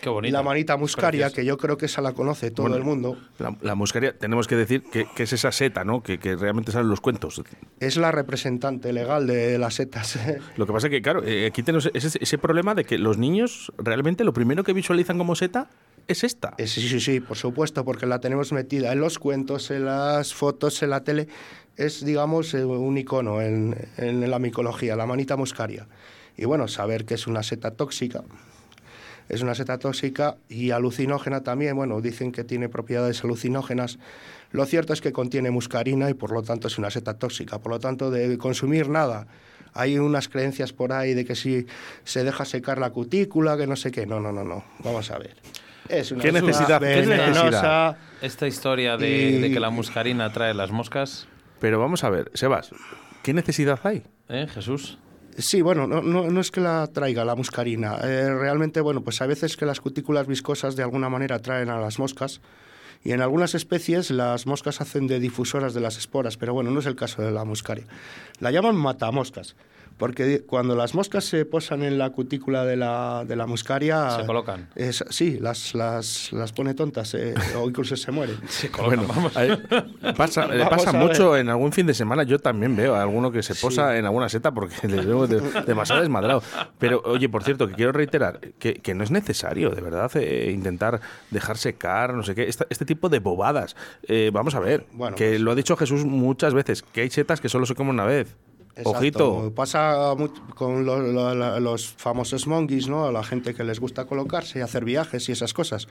[0.00, 0.38] Qué bonita.
[0.38, 3.16] La manita muscaria, que yo creo que esa la conoce todo el mundo.
[3.60, 6.02] La, muscaria, tenemos que decir que, es esa seta, ¿no?
[6.02, 7.42] Que, que, realmente salen los cuentos.
[7.80, 10.18] Es la representante legal de las setas.
[10.56, 13.18] Lo que pasa es que, claro, eh, aquí tenemos ese, ese, problema de que los
[13.18, 15.68] niños realmente lo primero que visualizan como seta
[16.08, 16.54] es esta.
[16.58, 20.82] Sí, sí, sí, por supuesto, porque la tenemos metida en los cuentos, en las fotos,
[20.82, 21.28] en la tele.
[21.76, 25.86] Es, digamos, eh, un icono en, en la micología, la manita muscaria.
[26.36, 28.22] Y bueno, saber que es una seta tóxica.
[29.28, 31.76] Es una seta tóxica y alucinógena también.
[31.76, 33.98] Bueno, dicen que tiene propiedades alucinógenas.
[34.50, 37.58] Lo cierto es que contiene muscarina y por lo tanto es una seta tóxica.
[37.58, 39.26] Por lo tanto, de consumir nada.
[39.72, 41.66] Hay unas creencias por ahí de que si
[42.04, 44.06] se deja secar la cutícula, que no sé qué.
[44.06, 44.64] No, no, no, no.
[44.80, 45.34] Vamos a ver.
[45.88, 46.80] Es una ¿Qué necesidad?
[46.80, 47.96] ¿Qué necesidad?
[48.22, 51.28] Esta historia de, que la muscarina trae las moscas.
[51.60, 52.70] Pero vamos a ver, Sebas,
[53.22, 54.02] ¿qué necesidad hay?
[54.28, 54.98] ¿Eh, Jesús?
[55.36, 57.96] Sí, bueno, no, no, es que la traiga la muscarina.
[58.02, 61.80] Eh, realmente, bueno, pues a veces que las cutículas viscosas de alguna manera traen a
[61.80, 62.40] las moscas.
[63.02, 66.80] Y en algunas especies las moscas hacen de difusoras de las esporas, pero bueno, no
[66.80, 67.84] es el caso de la muscaria.
[68.40, 69.56] La llaman matamoscas
[69.96, 74.10] porque cuando las moscas se posan en la cutícula de la, de la muscaria...
[74.10, 74.68] Se colocan.
[74.90, 78.36] sí, las, las, las pone tontas eh, o incluso se mueren.
[78.48, 79.32] Se colocan, vamos.
[80.16, 83.42] pasa, le pasa mucho en algún fin de semana, yo también veo a alguno que
[83.42, 86.42] se posa en alguna seta porque le veo demasiado desmadrado.
[86.78, 90.50] Pero, oye, por cierto, que quiero reiterar que, que no es necesario, de verdad, eh,
[90.52, 93.76] intentar dejar secar, no sé qué, este, este tipo de bobadas.
[94.08, 97.40] Eh, vamos a ver, que pues lo ha dicho Jesús muchas veces, que hay setas
[97.40, 98.36] que solo se comen una vez.
[98.82, 99.52] Ojito.
[99.54, 100.14] Pasa
[100.54, 103.06] con los famosos monkeys, ¿no?
[103.06, 105.86] A la gente que les gusta colocarse y hacer viajes y esas cosas.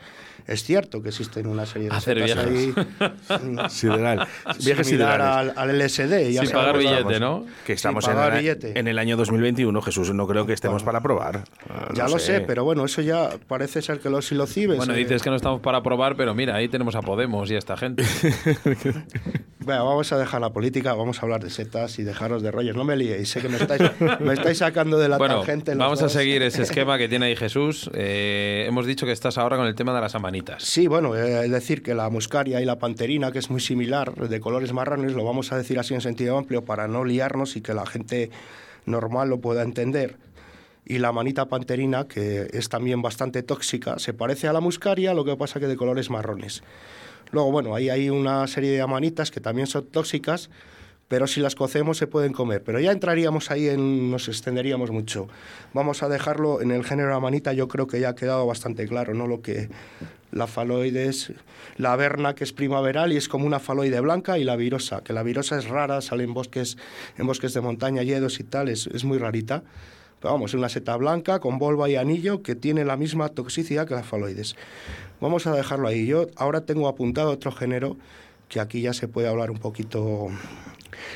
[0.48, 2.46] Es cierto que existen una serie de hacer viajes.
[2.46, 2.74] ahí.
[3.70, 4.28] Sideral.
[4.64, 5.54] Viajes siderales.
[5.56, 6.40] Al, al, LSD.
[6.40, 7.46] Sin pagar billete, ¿no?
[7.66, 10.14] Que estamos en el, en, el, año 2021, Jesús.
[10.14, 11.44] No creo que estemos para probar.
[11.94, 12.42] ya lo sé.
[12.42, 14.78] pero bueno, eso ya parece ser que los silocibes.
[14.78, 17.60] Bueno, dices que no estamos para probar, pero mira, ahí tenemos a Podemos y a
[17.60, 18.04] esta gente.
[19.60, 22.84] bueno, vamos a dejar la política, vamos a hablar de setas y dejaros de no
[22.84, 23.82] me liéis, sé que me estáis,
[24.20, 25.76] me estáis sacando de la bueno, tangente.
[25.76, 27.90] Vamos a seguir ese esquema que tiene ahí Jesús.
[27.94, 30.64] Eh, hemos dicho que estás ahora con el tema de las amanitas.
[30.64, 34.40] Sí, bueno, es decir que la muscaria y la panterina, que es muy similar, de
[34.40, 37.74] colores marrones, lo vamos a decir así en sentido amplio para no liarnos y que
[37.74, 38.30] la gente
[38.86, 40.18] normal lo pueda entender.
[40.86, 45.24] Y la manita panterina, que es también bastante tóxica, se parece a la muscaria, lo
[45.24, 46.62] que pasa que de colores marrones.
[47.32, 50.50] Luego, bueno, ahí hay una serie de amanitas que también son tóxicas,
[51.08, 52.64] pero si las cocemos se pueden comer.
[52.64, 55.28] Pero ya entraríamos ahí, en, nos extenderíamos mucho.
[55.74, 59.14] Vamos a dejarlo en el género amanita, yo creo que ya ha quedado bastante claro,
[59.14, 59.28] ¿no?
[59.28, 59.70] Lo que
[60.32, 61.32] la faloide es
[61.78, 65.14] la verna, que es primaveral y es como una faloide blanca, y la virosa, que
[65.14, 66.78] la virosa es rara, sale en bosques,
[67.18, 69.64] en bosques de montaña, yedos y tal, es, es muy rarita
[70.30, 73.96] vamos, es una seta blanca con volva y anillo que tiene la misma toxicidad que
[73.96, 74.56] las faloides.
[75.20, 76.06] Vamos a dejarlo ahí.
[76.06, 77.98] Yo ahora tengo apuntado otro género
[78.54, 80.28] que aquí ya se puede hablar un poquito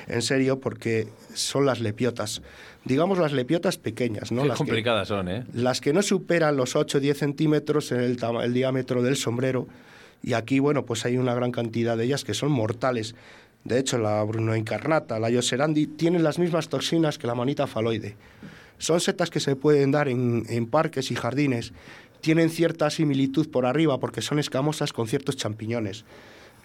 [0.08, 2.42] en serio porque son las lepiotas.
[2.84, 4.42] Digamos las lepiotas pequeñas, ¿no?
[4.42, 5.46] Qué las complicadas son, ¿eh?
[5.54, 9.68] Las que no superan los 8 o 10 centímetros en el, el diámetro del sombrero.
[10.24, 13.14] Y aquí, bueno, pues hay una gran cantidad de ellas que son mortales.
[13.66, 18.16] De hecho, la Bruno incarnata, la Yoserandi, tienen las mismas toxinas que la manita faloide.
[18.80, 21.72] Son setas que se pueden dar en, en parques y jardines.
[22.22, 26.04] Tienen cierta similitud por arriba porque son escamosas con ciertos champiñones.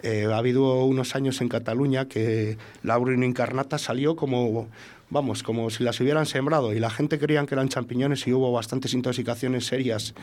[0.03, 4.69] Eh, ha habido unos años en Cataluña que la Bruno incarnata salió como,
[5.11, 8.51] vamos, como si las hubieran sembrado y la gente creía que eran champiñones y hubo
[8.53, 10.15] bastantes intoxicaciones serias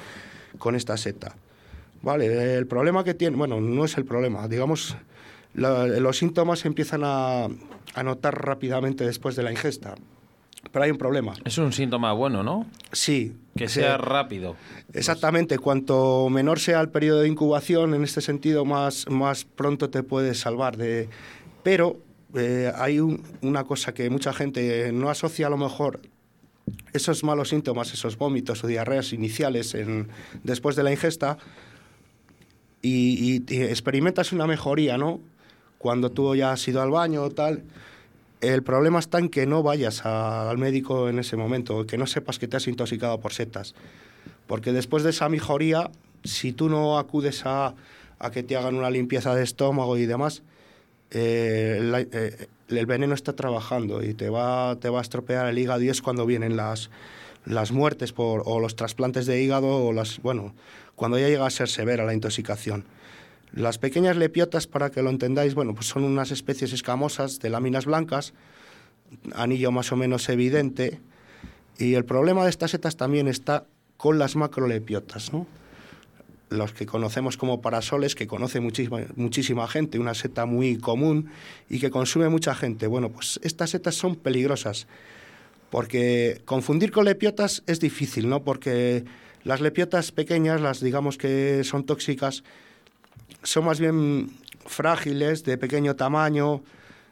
[0.57, 1.35] con esta seta.
[2.01, 4.95] Vale, el problema que tiene, bueno, no es el problema, digamos,
[5.53, 7.49] los síntomas se empiezan a
[8.03, 9.95] notar rápidamente después de la ingesta.
[10.71, 11.33] Pero hay un problema.
[11.45, 12.65] Es un síntoma bueno, ¿no?
[12.91, 13.35] Sí.
[13.55, 14.55] Que se- sea rápido.
[14.93, 20.03] Exactamente, cuanto menor sea el periodo de incubación, en este sentido, más, más pronto te
[20.03, 20.77] puedes salvar.
[20.77, 21.09] De...
[21.63, 21.99] Pero
[22.35, 26.01] eh, hay un- una cosa que mucha gente no asocia a lo mejor
[26.93, 30.07] esos malos síntomas, esos vómitos o diarreas iniciales en-
[30.43, 31.37] después de la ingesta
[32.81, 35.19] y, y- y experimentas una mejoría, ¿no?
[35.77, 37.63] Cuando tú ya has ido al baño o tal.
[38.41, 42.39] El problema está en que no vayas al médico en ese momento, que no sepas
[42.39, 43.75] que te has intoxicado por setas.
[44.47, 45.91] Porque después de esa mejoría,
[46.23, 47.75] si tú no acudes a,
[48.31, 50.41] que te hagan una limpieza de estómago y demás,
[51.11, 55.81] eh, eh, el veneno está trabajando y te va, te va a estropear el hígado
[55.81, 56.89] y es cuando vienen las,
[57.45, 60.53] las muertes por, o los trasplantes de hígado o las, bueno,
[60.95, 62.85] cuando ya llega a ser severa la intoxicación.
[63.53, 67.85] Las pequeñas lepiotas, para que lo entendáis, bueno, pues son unas especies escamosas de láminas
[67.85, 68.33] blancas,
[69.33, 70.99] anillo más o menos evidente,
[71.77, 73.65] y el problema de estas setas también está
[73.97, 75.47] con las macrolepiotas, ¿no?
[76.49, 81.29] Los que conocemos como parasoles, que conoce muchísima, muchísima gente, una seta muy común
[81.69, 82.87] y que consume mucha gente.
[82.87, 84.87] Bueno, pues estas setas son peligrosas,
[85.69, 88.43] porque confundir con lepiotas es difícil, ¿no?
[88.43, 89.05] Porque
[89.43, 92.43] las lepiotas pequeñas, las digamos que son tóxicas,
[93.43, 94.31] son más bien
[94.65, 96.61] frágiles, de pequeño tamaño,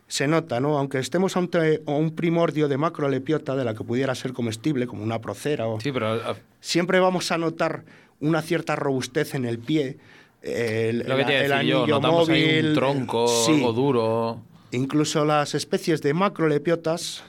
[0.08, 0.78] se nota, ¿no?
[0.78, 5.20] Aunque estemos ante un primordio de macrolepiota de la que pudiera ser comestible, como una
[5.20, 5.80] procera, o...
[5.80, 7.84] Sí, pero ah, siempre vamos a notar
[8.20, 9.98] una cierta robustez en el pie.
[10.41, 13.56] El, lo que te el yo, anillo ahí móvil, un tronco, sí.
[13.56, 14.41] algo duro.
[14.72, 17.24] Incluso las especies de macrolepiotas,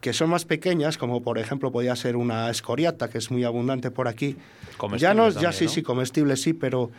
[0.00, 3.90] que son más pequeñas, como por ejemplo podría ser una escoriata, que es muy abundante
[3.90, 4.36] por aquí.
[4.76, 5.70] Comestible ya no, ya sí, ¿no?
[5.70, 6.90] sí, comestible sí, pero,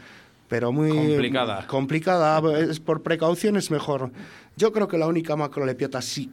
[0.53, 1.65] pero muy Complicada.
[1.65, 4.11] Complicada, es por precaución es mejor.
[4.55, 6.29] Yo creo que la única macrolepiota sí,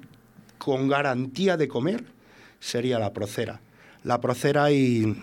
[0.58, 2.04] con garantía de comer,
[2.58, 3.62] sería la procera.
[4.04, 5.16] La procera y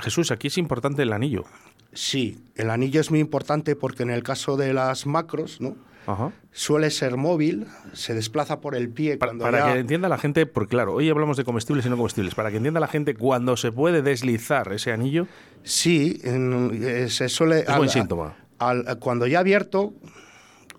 [0.00, 1.44] Jesús, aquí es importante el anillo.
[1.92, 5.76] sí, el anillo es muy importante porque en el caso de las macros, ¿no?
[6.08, 6.32] Ajá.
[6.52, 10.16] suele ser móvil, se desplaza por el pie Para, cuando para ya- que entienda la
[10.18, 13.14] gente, porque claro, hoy hablamos de comestibles y no comestibles, para que entienda la gente
[13.14, 15.26] cuando se puede deslizar ese anillo,
[15.64, 17.60] Sí, en- eh, se suele...
[17.60, 18.34] Es buen síntoma.
[18.58, 19.92] al- cuando ya abierto,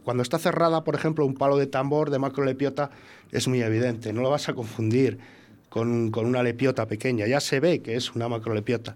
[0.04, 2.90] cuando está cerrada, por ejemplo, un palo de tambor de macrolepiota,
[3.32, 5.20] es muy evidente, no lo vas a confundir
[5.70, 8.96] con, con una lepiota pequeña, ya se ve que es una macrolepiota.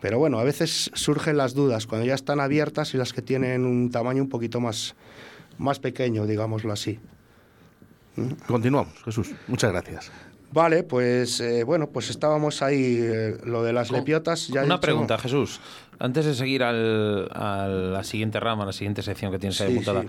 [0.00, 3.66] Pero bueno, a veces surgen las dudas cuando ya están abiertas y las que tienen
[3.66, 4.94] un tamaño un poquito más,
[5.60, 6.98] más pequeño, digámoslo así.
[8.46, 9.30] continuamos, Jesús.
[9.48, 10.10] Muchas gracias.
[10.52, 14.48] Vale, pues eh, bueno, pues estábamos ahí, eh, lo de las lepiotas.
[14.48, 15.60] Ya he Una dicho- pregunta, Jesús.
[16.00, 19.68] Antes de seguir al- a la siguiente rama, a la siguiente sección que tienes ahí
[19.68, 20.02] Sí, apuntada.
[20.02, 20.08] sí.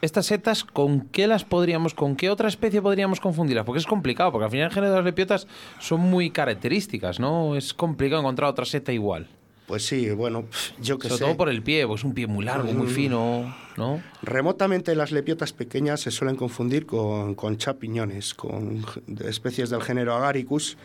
[0.00, 3.64] Estas setas, ¿con qué las podríamos, con qué otra especie podríamos confundirlas?
[3.64, 5.48] Porque es complicado, porque al final el género de las lepiotas
[5.80, 7.56] son muy características, ¿no?
[7.56, 9.26] Es complicado encontrar otra seta igual.
[9.68, 10.46] Pues sí, bueno,
[10.80, 11.24] yo que Sobre sé.
[11.26, 12.90] todo por el pie, porque es un pie muy largo, muy Mm.
[12.90, 14.02] fino, ¿no?
[14.22, 18.84] Remotamente las lepiotas pequeñas se suelen confundir con, con champiñones, con
[19.24, 20.78] especies del género Agaricus.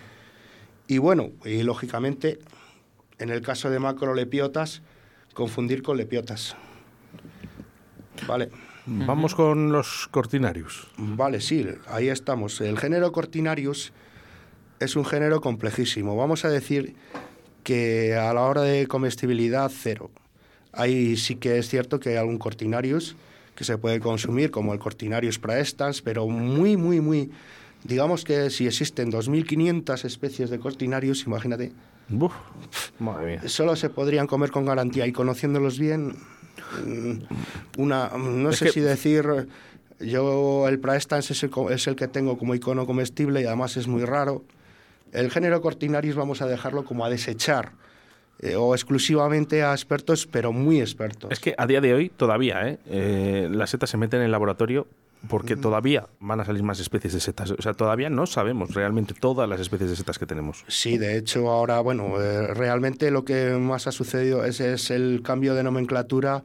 [0.88, 2.39] Y bueno, y lógicamente,
[3.19, 4.82] en el caso de macrolepiotas,
[5.34, 6.56] confundir con lepiotas.
[8.28, 8.50] Vale,
[8.86, 10.88] Vamos con los cortinarius.
[10.98, 12.60] vale, sí, ahí estamos.
[12.60, 13.94] El género Cortinarius
[14.81, 16.17] es un género complejísimo.
[16.17, 16.94] Vamos a decir
[17.63, 20.11] que a la hora de comestibilidad, cero.
[20.71, 23.15] Ahí sí que es cierto que hay algún Cortinarius
[23.55, 27.29] que se puede consumir, como el Cortinarius praestans, pero muy, muy, muy...
[27.83, 31.71] Digamos que si existen 2.500 especies de Cortinarius, imagínate,
[32.09, 32.31] Uf,
[32.99, 33.49] madre mía.
[33.49, 36.15] solo se podrían comer con garantía y conociéndolos bien,
[36.85, 37.11] mm,
[37.77, 39.25] una, no Es sé que- si decir,
[39.99, 43.87] yo el praestans es el, es el que tengo como icono comestible y además es
[43.87, 44.43] muy raro.
[45.13, 47.71] El género Cortinarius vamos a dejarlo como a desechar
[48.39, 51.31] eh, o exclusivamente a expertos, pero muy expertos.
[51.31, 52.79] Es que a día de hoy todavía ¿eh?
[52.87, 54.87] Eh, las setas se meten en el laboratorio
[55.29, 57.51] porque todavía van a salir más especies de setas.
[57.51, 60.65] O sea, todavía no sabemos realmente todas las especies de setas que tenemos.
[60.67, 62.17] Sí, de hecho ahora, bueno,
[62.53, 66.43] realmente lo que más ha sucedido es, es el cambio de nomenclatura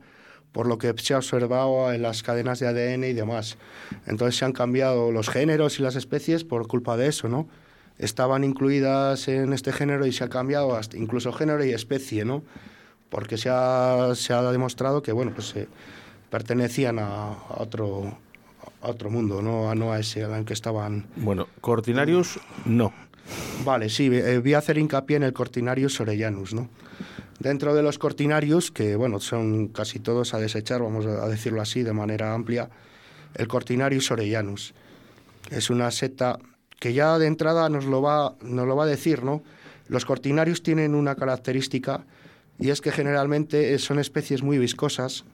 [0.53, 3.59] por lo que se ha observado en las cadenas de ADN y demás.
[4.07, 7.49] Entonces se han cambiado los géneros y las especies por culpa de eso, ¿no?
[7.99, 12.43] Estaban incluidas en este género y se ha cambiado hasta incluso género y especie, ¿no?
[13.11, 15.69] Porque se ha, se ha demostrado que, bueno, pues eh,
[16.31, 18.19] pertenecían a, otro,
[18.83, 19.71] a otro mundo, ¿no?
[19.71, 21.07] A, no a ese en que estaban...
[21.17, 22.93] Bueno, Cortinarius no.
[23.65, 26.69] Vale, sí, eh, voy a hacer hincapié en el Cortinarius orellanus, ¿no?
[27.39, 31.83] Dentro de los Cortinarius, que, bueno, son casi todos a desechar, vamos a decirlo así,
[31.83, 32.69] de manera amplia,
[33.35, 34.75] el Cortinarius orellanus.
[35.51, 36.39] Es una seta
[36.79, 39.43] que ya de entrada nos lo va, nos lo va a decir, ¿no?
[39.89, 42.05] Los cortinarios tienen una característica
[42.59, 45.25] y es que generalmente son especies muy viscosas.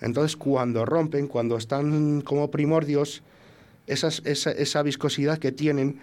[0.00, 3.22] Entonces, cuando rompen, cuando están como primordios,
[3.86, 6.00] esa, esa, viscosidad que tienen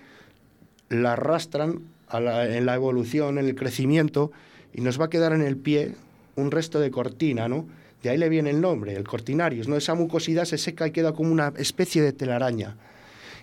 [0.90, 4.32] la arrastran en la evolución, en el crecimiento,
[4.74, 5.96] y nos va a quedar en el pie
[6.36, 7.68] un resto de cortina, ¿no?
[8.02, 9.76] De ahí le viene el nombre, el cortinarius, ¿no?
[9.76, 12.76] Esa mucosidad se seca y queda como una especie de telaraña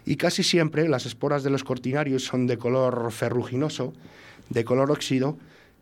[0.04, 3.92] y casi siempre las esporas de los cortinarios son de color ferruginoso,
[4.48, 5.38] de color óxido,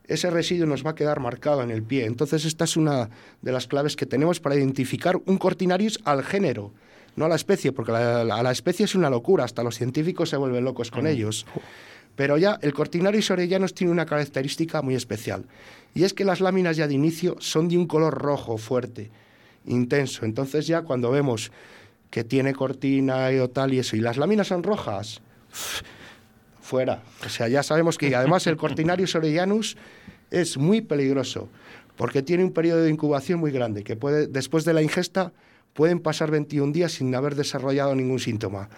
[0.08, 2.06] ese residuo nos va a quedar marcado en el pie.
[2.06, 3.10] Entonces esta es una
[3.42, 6.72] de las claves que tenemos para identificar un cortinarius al género,
[7.14, 10.36] no a la especie, porque a la, especie es una locura, hasta los científicos se
[10.36, 11.08] vuelven locos con mm.
[11.08, 11.46] ellos.
[12.16, 15.44] Pero ya el Cortinarius orellanos tiene una característica muy especial,
[15.94, 19.10] y es que las láminas ya de inicio son de un color rojo fuerte,
[19.66, 20.24] intenso.
[20.24, 21.52] Entonces ya cuando vemos
[22.10, 25.20] que tiene cortina y tal y eso, y las láminas son rojas,
[26.60, 27.02] fuera.
[27.24, 29.76] O sea, ya sabemos que además el Cortinarius orellanus
[30.30, 31.48] es muy peligroso,
[31.96, 35.32] porque tiene un periodo de incubación muy grande, que puede, después de la ingesta
[35.72, 38.68] pueden pasar 21 días sin haber desarrollado ningún síntoma,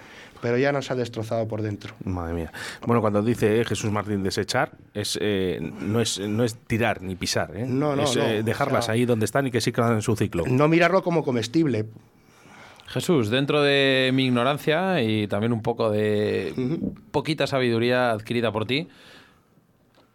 [0.42, 1.94] pero ya nos ha destrozado por dentro.
[2.04, 2.52] Madre mía.
[2.86, 7.56] Bueno, cuando dice Jesús Martín desechar, es, eh, no, es, no es tirar ni pisar,
[7.56, 7.64] ¿eh?
[7.66, 10.44] no, no, es eh, dejarlas ahí donde están y que sigan en su ciclo.
[10.46, 11.86] No mirarlo como comestible,
[12.90, 16.52] Jesús, dentro de mi ignorancia y también un poco de
[17.12, 18.88] poquita sabiduría adquirida por ti,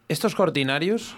[0.09, 1.15] estos cortinarios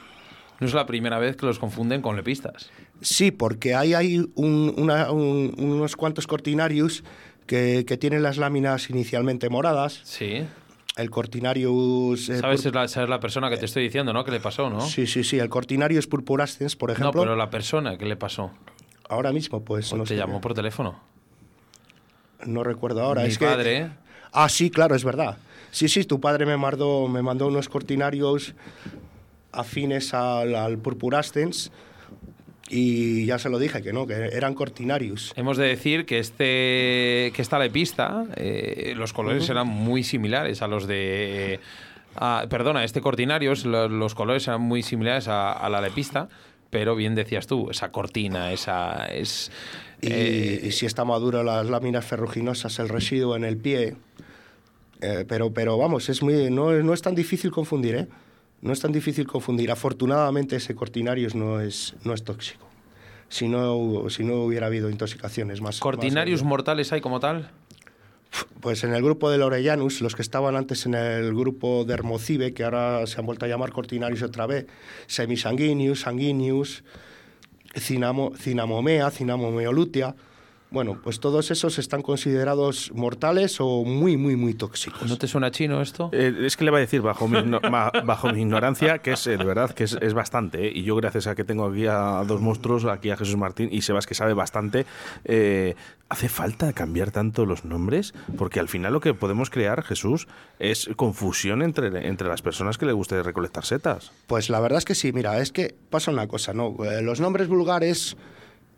[0.60, 2.70] no es la primera vez que los confunden con lepistas.
[3.02, 7.04] Sí, porque hay, hay unos cuantos cortinarios
[7.48, 10.02] que, tienen las láminas inicialmente moradas.
[10.04, 10.46] Sí.
[10.96, 12.30] El cortinarius...
[12.30, 12.68] Eh, ¿Sabes?
[12.68, 14.24] Es la, la persona que te estoy diciendo, ¿no?
[14.24, 14.82] Que le pasó, ¿no?
[14.82, 15.40] Sí, sí, sí.
[15.40, 17.14] El cortinarius purpurascens, por ejemplo.
[17.14, 18.52] No, pero la persona que le pasó.
[19.10, 19.92] Ahora mismo, pues...
[19.92, 21.17] ¿O te llamó por teléfono?
[22.46, 23.24] No recuerdo ahora.
[23.24, 23.90] Mi es padre.
[24.32, 25.38] ah, sí, claro, es verdad.
[25.72, 28.54] Sí, sí, tu padre me mandó, me mandó unos cortinarios
[29.52, 31.72] afines al, al Purpurastens
[32.70, 35.34] y ya se lo dije que no, que eran cortinarios.
[35.36, 40.68] Hemos de decir que este que esta lepista, eh, los colores eran muy similares a
[40.68, 41.60] los de
[42.16, 46.30] ah, perdona, este cortinarios, los, colores eran muy similares a, a, la lepista,
[46.70, 49.52] pero bien decías tú, esa cortina, esa es
[50.02, 53.96] eh, y, si está maduro las láminas ferruginosas, el residuo en el pie.
[55.02, 58.08] Eh, pero, pero vamos, es muy, no, no, es tan difícil confundir, ¿eh?
[58.62, 59.72] No es tan difícil confundir.
[59.72, 62.68] Afortunadamente ese cortinarios no es, no es tóxico.
[63.30, 65.80] Si no, si no hubiera habido intoxicaciones más.
[65.80, 67.52] ¿Cortinarios mortales hay como tal?
[68.62, 72.54] Pues en el grupo del Orellanus, los que estaban antes en el grupo de Hermocibe,
[72.54, 74.68] que ahora se han vuelto a llamar cortinarios otra vez,
[75.08, 76.84] semisanguineus, sanguineus,
[77.76, 80.16] cinamo, cinamomea, cinamomeolutia.
[80.70, 85.08] Bueno, pues todos esos están considerados mortales o muy, muy, muy tóxicos.
[85.08, 86.10] ¿No te suena chino esto?
[86.12, 87.38] Eh, es que le va a decir, bajo mi,
[88.04, 90.68] bajo mi ignorancia, que es eh, de verdad que es, bastante.
[90.68, 93.70] Eh, y yo, gracias a que tengo aquí a dos monstruos, aquí a Jesús Martín
[93.72, 94.86] y Sebas, que sabe bastante,
[96.10, 98.14] ¿hace falta cambiar tanto los nombres?
[98.38, 100.28] Porque al final lo que podemos crear, Jesús,
[100.60, 104.12] es confusión entre, entre las personas que le guste recolectar setas.
[104.28, 106.76] Pues la verdad es que sí, mira, es que pasa una cosa, ¿no?
[107.02, 108.18] Los nombres vulgares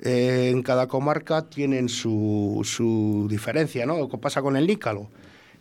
[0.01, 4.07] eh, en cada comarca tienen su, su diferencia, ¿no?
[4.07, 5.09] ¿Qué pasa con el nícalo?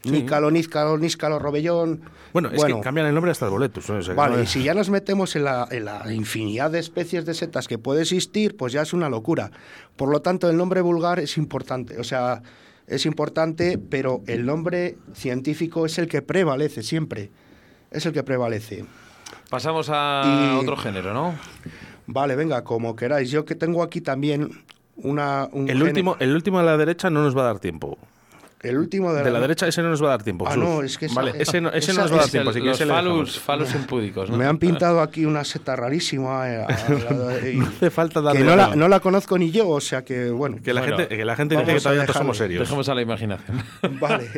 [0.04, 2.02] Nícalo, Nízcalo, Nízcalo, Robellón.
[2.32, 4.14] Bueno, es que cambian el nombre hasta el boletus.
[4.14, 7.66] vale, y si ya nos metemos en la, en la, infinidad de especies de setas
[7.66, 9.50] que puede existir, pues ya es una locura.
[9.96, 11.98] Por lo tanto, el nombre vulgar es importante.
[11.98, 12.42] O sea,
[12.86, 17.30] es importante, pero el nombre científico es el que prevalece siempre.
[17.90, 18.84] Es el que prevalece.
[19.50, 21.34] Pasamos a otro género, ¿no?
[22.06, 23.30] Vale, venga, como queráis.
[23.30, 24.50] Yo que tengo aquí también
[24.96, 25.48] una...
[25.52, 27.98] el, último, el último a la derecha no nos va a dar tiempo.
[28.60, 30.44] El último de, De la derecha, ese no nos va a dar tiempo.
[30.48, 32.30] Ah, no, es que esa- Vale, ese no, ese esa no nos va a dar
[32.30, 34.36] tiempo, así que los falus, falus impúdicos, ¿no?
[34.36, 36.50] Me han pintado aquí una seta rarísima.
[36.52, 39.52] eh, a- a- y- No hace falta que darle no la, no la conozco ni
[39.52, 40.58] yo, o sea que, bueno.
[40.62, 42.20] Que la Bueno, gente, que la gente dice que todavía dejarlo.
[42.20, 42.60] somos serios.
[42.62, 43.62] Dejemos a la imaginación.
[44.00, 44.28] Vale.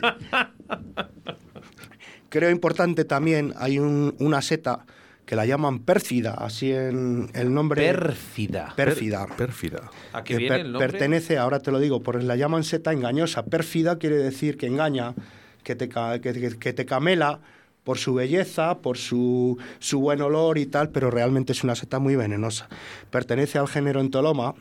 [2.29, 4.85] Creo importante también, hay un- una seta
[5.31, 7.81] que la llaman pérfida, así en el nombre.
[7.87, 8.72] Pérfida.
[8.74, 9.28] pérfida.
[9.37, 9.89] Pérfida.
[10.12, 10.89] ¿A qué que viene per- el nombre?
[10.89, 13.45] pertenece, ahora te lo digo, porque la llaman seta engañosa.
[13.45, 15.14] Pérfida quiere decir que engaña,
[15.62, 17.39] que te, que, que- que te camela
[17.85, 22.01] por su belleza, por su, su buen olor y tal, pero realmente es una seta
[22.01, 22.68] muy venenosa.
[23.12, 24.55] Pertenece al género Entoloma,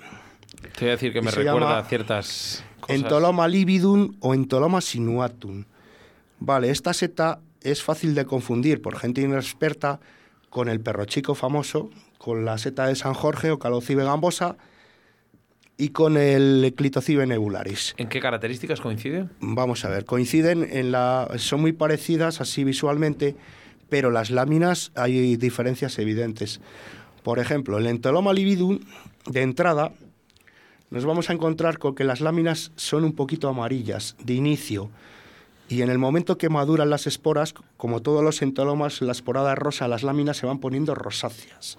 [0.78, 2.96] Te voy a decir que me recuerda llama a ciertas cosas.
[2.96, 5.64] Entoloma lividum o Entoloma sinuatum.
[6.40, 10.00] Vale, esta seta es fácil de confundir por gente inexperta
[10.50, 14.58] con el perro chico famoso, con la seta de San Jorge o Calocibe gambosa
[15.78, 17.96] y con el Clitocibe nebularis.
[17.98, 19.30] ¿En qué características coinciden?
[19.40, 21.30] Vamos a ver, coinciden en la.
[21.38, 23.36] son muy parecidas así visualmente,
[23.88, 26.60] pero las láminas hay diferencias evidentes.
[27.24, 28.80] Por ejemplo, el Entoloma lividum,
[29.26, 29.94] de entrada,
[30.90, 34.90] nos vamos a encontrar con que las láminas son un poquito amarillas de inicio.
[35.70, 39.88] Y en el momento que maduran las esporas, como todos los entolomas, la esporada rosa,
[39.88, 41.78] las láminas se van poniendo rosáceas.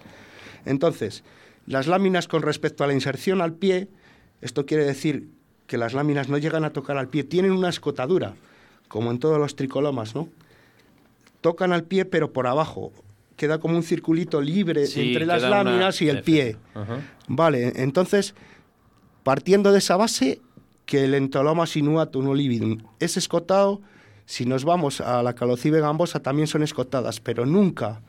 [0.65, 1.23] Entonces,
[1.67, 3.89] las láminas con respecto a la inserción al pie,
[4.41, 5.27] esto quiere decir
[5.67, 8.33] que las láminas no llegan a tocar al pie, tienen una escotadura,
[8.87, 10.29] como en todos los tricolomas, ¿no?
[11.41, 12.91] Tocan al pie, pero por abajo.
[13.35, 16.57] Queda como un circulito libre Sí, entre las una- láminas y el pie.
[16.75, 16.99] Ajá.
[17.27, 18.35] Vale, entonces,
[19.23, 20.39] partiendo de esa base,
[20.85, 23.81] que el entoloma sinuatum o lividum es escotado,
[24.25, 28.01] si nos vamos a la calocibe gambosa también son escotadas, pero nunca,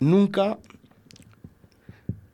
[0.00, 0.58] nunca,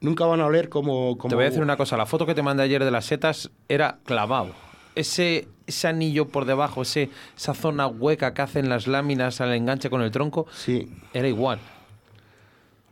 [0.01, 1.17] nunca van a oler como...
[1.19, 3.07] como Te voy a decir una cosa, la foto que te mandé ayer de las
[3.07, 4.53] setas era clavado.
[4.95, 9.91] Ese, ese anillo por debajo, ese, esa zona hueca que hacen las láminas al enganche
[9.91, 11.59] con el tronco, Sí, era igual.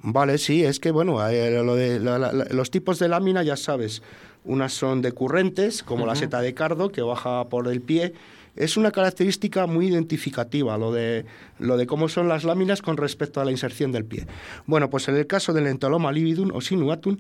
[0.05, 3.45] Vale, sí, es que bueno, eh, lo de la- la- la- los tipos de lámina
[3.45, 4.03] ya sabes,
[4.45, 8.13] unas son decurrentes, como la seta de cardo, que baja por el pie.
[8.57, 11.25] Es una característica muy identificativa, lo de,
[11.59, 14.27] lo de cómo son las láminas con respecto a la inserción del pie.
[14.67, 17.17] Bueno, pues en el caso del entoloma lividum o sinuatum,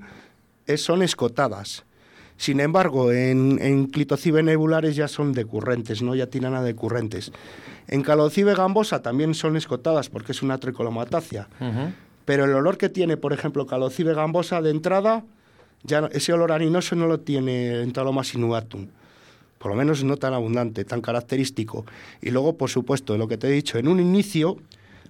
[0.66, 1.84] eh, son escotadas.
[2.36, 6.14] Sin embargo, en, en clitocibe nebulares ya son decurrentes, ¿no?
[6.14, 7.30] ya tiran a decurrentes.
[7.88, 11.48] En calocibe gambosa también son escotadas porque es una tricolomatácea.
[12.24, 15.24] Pero el olor que tiene, por ejemplo, calocibe gambosa de entrada,
[15.84, 18.86] ya ese olor aninoso no lo tiene Entoloma sinuatum.
[19.58, 21.84] Por lo menos no tan abundante, tan característico.
[22.20, 24.56] Y luego, por supuesto, lo que te he dicho, en un inicio,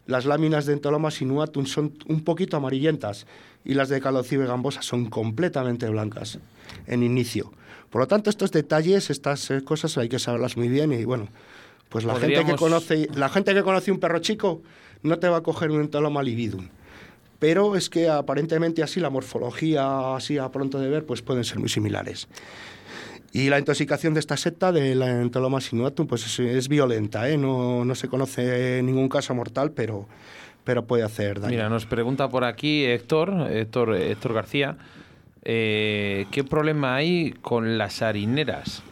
[0.06, 3.26] las láminas de Entoloma sinuatum son un poquito amarillentas
[3.64, 6.38] y las de calocibe gambosa son completamente blancas
[6.86, 7.52] en inicio.
[7.90, 11.28] Por lo tanto, estos detalles, estas eh, cosas hay que saberlas muy bien y bueno,
[11.88, 14.62] pues la gente que Podríamos- conoce, la gente que conoce un perro chico
[15.02, 16.68] no te va a coger un Entoloma lividum.
[17.42, 21.58] Pero es que aparentemente así la morfología, así a pronto de ver, pues pueden ser
[21.58, 22.28] muy similares.
[23.32, 27.36] Y la intoxicación de esta seta, de la Entoloma sinuatum, pues es, es violenta, ¿eh?
[27.36, 30.06] no, no se conoce ningún caso mortal, pero,
[30.62, 31.50] pero puede hacer daño.
[31.50, 34.76] Mira, nos pregunta por aquí Héctor, Héctor, Héctor García,
[35.42, 38.84] eh, ¿qué problema hay con las harineras?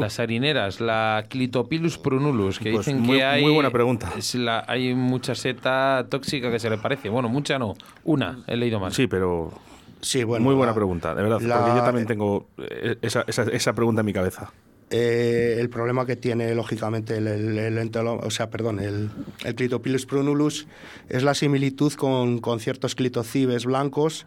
[0.00, 3.42] Las harineras, la Clitopilus prunulus, que Pues dicen muy- que hay...
[3.42, 4.12] muy buena pregunta.
[4.16, 7.08] es la- hay mucha seta tóxica que se le parece.
[7.08, 7.74] Bueno, mucha no,
[8.04, 8.92] una, he leído mal.
[8.92, 9.52] Sí, pero
[10.00, 11.40] Sí, bueno, muy buena la- pregunta, de verdad.
[11.40, 14.52] la- porque yo también tengo eh, esa, esa- esa pregunta en mi cabeza.
[14.94, 19.10] Eh, el problema que tiene, lógicamente, el, el, el entolo- o sea, perdón, el,
[19.44, 20.66] el Clitopilus prunulus
[21.08, 24.26] es la similitud con, con ciertos clitocibes blancos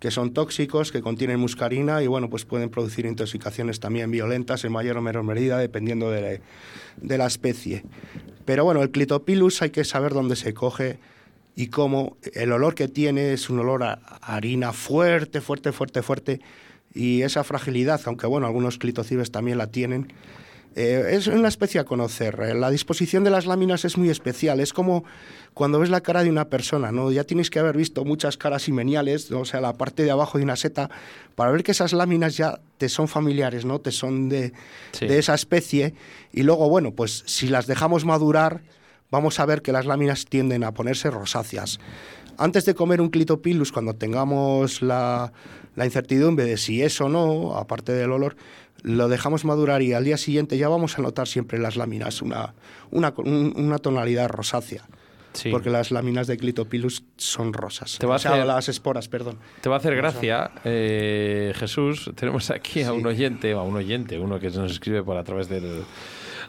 [0.00, 4.72] que son tóxicos, que contienen muscarina y, bueno, pues pueden producir intoxicaciones también violentas en
[4.72, 6.40] mayor o menor medida, dependiendo de
[7.02, 7.82] la, especie.
[8.44, 10.98] Pero bueno, el Clitopilus hay que saber dónde se coge
[11.54, 12.18] y cómo.
[12.34, 16.40] El olor que tiene es un olor a a harina fuerte, fuerte, fuerte, fuerte.
[16.92, 20.12] Y esa fragilidad, aunque bueno, algunos clitocibes también la tienen,
[20.76, 22.38] eh, es una especie a conocer.
[22.42, 24.60] Eh, La disposición de las láminas es muy especial.
[24.60, 25.04] Es como
[25.54, 27.10] cuando ves la cara de una persona, ¿no?
[27.10, 29.40] Ya tienes que haber visto muchas caras imeniales, ¿no?
[29.40, 30.90] o sea, la parte de abajo de una seta,
[31.34, 33.80] para ver que esas láminas ya te son familiares, ¿no?
[33.80, 34.52] Te son de,
[34.92, 35.06] Sí.
[35.06, 35.94] de esa especie.
[36.32, 38.60] Y luego, bueno, pues si las dejamos madurar,
[39.10, 41.78] vamos a ver que las láminas tienden a ponerse rosáceas.
[42.38, 45.32] Antes de comer un clitopilus, cuando tengamos la,
[45.74, 48.36] la incertidumbre de si es o no, aparte del olor,
[48.86, 52.22] lo dejamos madurar y al día siguiente ya vamos a notar siempre en las láminas
[52.22, 52.54] una,
[52.92, 54.84] una, un- una tonalidad rosácea.
[55.32, 55.50] Sí.
[55.50, 57.98] Porque las láminas de clitopilus son rosas.
[57.98, 59.36] Te va a O sea, hacer- las esporas, perdón.
[59.60, 62.10] Te va a hacer gracia, eh, Jesús.
[62.14, 65.50] Tenemos aquí a un oyente, a un oyente, uno que nos escribe por a través
[65.50, 65.82] del,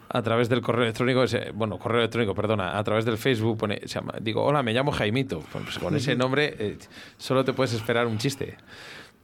[0.08, 3.96] a través del correo electrónico, bueno, correo electrónico, perdona, a través del Facebook pone, se
[3.96, 5.42] llama, digo, hola, me llamo Jaimito.
[5.52, 6.78] Pues con ese nombre eh,
[7.18, 8.56] solo te puedes esperar un chiste.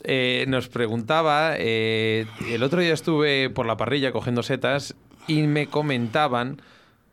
[0.03, 4.95] Eh, nos preguntaba, eh, el otro día estuve por la parrilla cogiendo setas
[5.27, 6.61] y me comentaban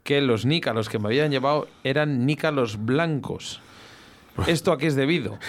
[0.03, 3.61] que los nícalos que me habían llevado eran nícalos blancos.
[4.47, 5.39] ¿Esto a qué es debido?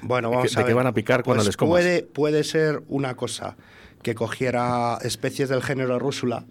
[0.00, 0.68] Bueno, vamos ¿De a ver.
[0.68, 1.72] qué van a picar cuando Pues les comas?
[1.72, 3.56] Puede, puede ser una cosa
[4.02, 6.44] que cogiera especies del género Rúsula,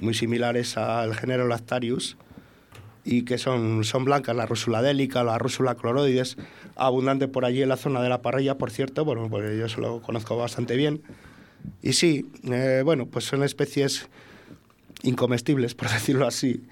[0.00, 2.16] muy similares al género Lactarius,
[3.10, 6.36] y que son, son blancas, la Rúsula délica, la Rúsula cloroides,
[6.76, 9.80] abundante por allí en la zona de la parrilla, por cierto, bueno, pues yo se
[9.80, 11.00] lo conozco bastante bien.
[11.82, 14.10] Y sí, eh, bueno, pues son especies
[15.02, 16.62] incomestibles, por decirlo así.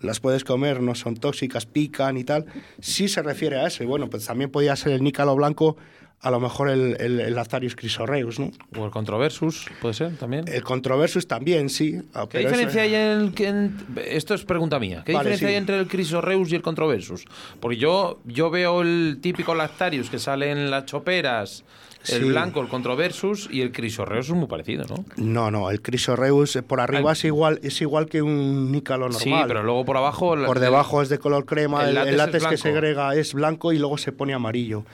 [0.00, 2.46] Las puedes comer, no son tóxicas, pican y tal.
[2.80, 3.82] Sí se refiere a eso.
[3.82, 5.76] Y bueno, pues también podía ser el nícalo blanco,
[6.20, 8.50] a lo mejor el, el, el Lactarius crisorreus, ¿no?
[8.78, 10.46] O el controversus, puede ser también.
[10.48, 12.00] El controversus también, sí.
[12.14, 15.02] ah, ¿Qué eso- diferencia hay en, en- Esto es pregunta mía.
[15.04, 15.52] ¿Qué Vale, diferencia sí.
[15.54, 17.26] hay entre el Crisorreus y el Controversus?
[17.60, 21.62] Porque yo, yo veo el típico Lactarius que sale en las choperas,
[22.08, 22.28] el Sí.
[22.28, 25.04] blanco, el Controversus, y el Crisorreus es muy parecido, ¿no?
[25.16, 29.20] No, no, el crisorreus eh, por arriba es igual, es igual que un nícalo normal.
[29.22, 30.36] Sí, pero luego por abajo...
[30.46, 33.96] Por debajo es de color crema, el el, látex que segrega es blanco y luego
[33.98, 34.84] se pone amarillo.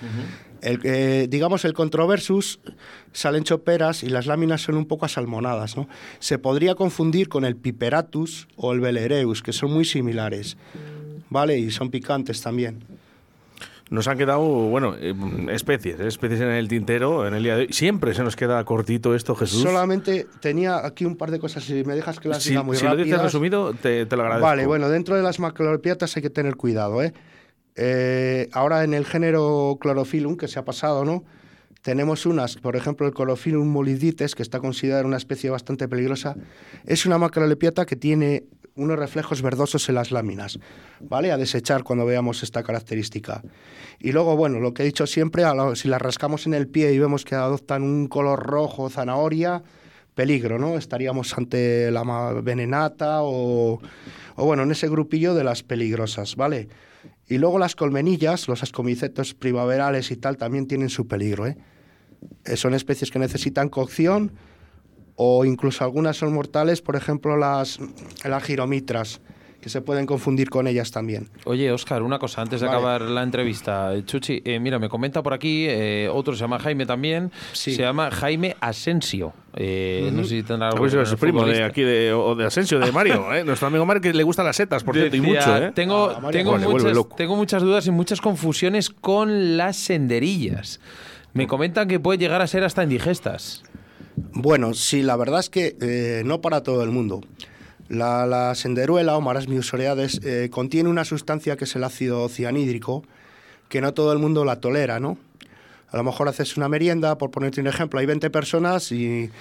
[0.63, 2.61] El, eh, digamos, el controversus
[3.13, 5.77] salen choperas y las láminas son un poco asalmonadas.
[5.77, 5.89] ¿no?
[6.19, 10.57] Se podría confundir con el piperatus o el velereus, que son muy similares.
[11.29, 11.59] ¿Vale?
[11.59, 12.85] Y son picantes también.
[13.91, 15.13] Nos han quedado, bueno, eh,
[15.51, 17.73] especies, eh, especies en el tintero en el día de hoy.
[17.73, 19.63] Siempre se nos queda cortito esto, Jesús.
[19.63, 22.77] Solamente tenía aquí un par de cosas, si me dejas que las si diga muy
[22.77, 24.47] si lo dices resumido, te, te lo agradezco.
[24.47, 27.13] Vale, bueno, dentro de las macrolepiatas hay que tener cuidado, ¿eh?
[27.83, 31.24] Eh, ahora en el género Chlorophyllum, que se ha pasado, ¿no?
[31.81, 36.37] Tenemos unas, por ejemplo, el Chlorophyllum molidites, que está considerada una especie bastante peligrosa.
[36.85, 40.59] Es una macrolepiata que tiene unos reflejos verdosos en las láminas,
[41.01, 41.33] ¿vale?
[41.33, 43.43] A desechar cuando veamos esta característica.
[43.99, 46.93] Y luego, bueno, lo que he dicho siempre, la- si las rascamos en el pie
[46.93, 49.62] y vemos que adoptan un color rojo, zanahoria,
[50.14, 50.76] peligro, ¿no?
[50.76, 52.03] Estaríamos ante la
[52.43, 53.81] venenata o,
[54.37, 56.68] o, bueno, en ese grupillo de las peligrosas, ¿vale?
[57.31, 61.57] Y luego las colmenillas, los ascomicetos primaverales y tal, también tienen su peligro, ¿eh?
[62.45, 64.33] Eh, Son especies que necesitan cocción
[65.14, 67.78] o incluso algunas son mortales, por ejemplo, las,
[68.24, 69.20] las giromitras,
[69.61, 71.29] que se pueden confundir con ellas también.
[71.45, 72.79] Oye, Oscar, una cosa, antes de Vale.
[72.79, 73.95] acabar la entrevista.
[73.95, 77.75] Eh, Chuchi, eh, mira, me comenta por aquí, eh, otro se llama Jaime también, Sí.
[77.75, 79.33] se llama Jaime Asensio.
[79.55, 82.79] Eh, No sé si tendrá algo Pues es primo de aquí de, o de Asensio,
[82.79, 83.45] de Mario, ¿eh?
[83.45, 85.73] nuestro amigo Mario que le gustan las setas, por cierto, y mucho, ¿eh?
[85.75, 87.17] Tengo, Ah, tengo, muchas, loco.
[87.17, 90.81] tengo muchas dudas y muchas confusiones con las senderillas.
[91.33, 93.63] Me comentan que puede llegar a ser hasta indigestas.
[94.33, 97.21] Bueno, sí, la verdad es que eh, no para todo el mundo.
[97.91, 103.03] La, la senderuela o Marasmius oreades eh, contiene una sustancia que es el ácido cianhídrico,
[103.68, 105.18] que no todo el mundo la tolera, ¿no?
[105.88, 109.32] A lo mejor haces una merienda, por ponerte un ejemplo, hay 20 personas y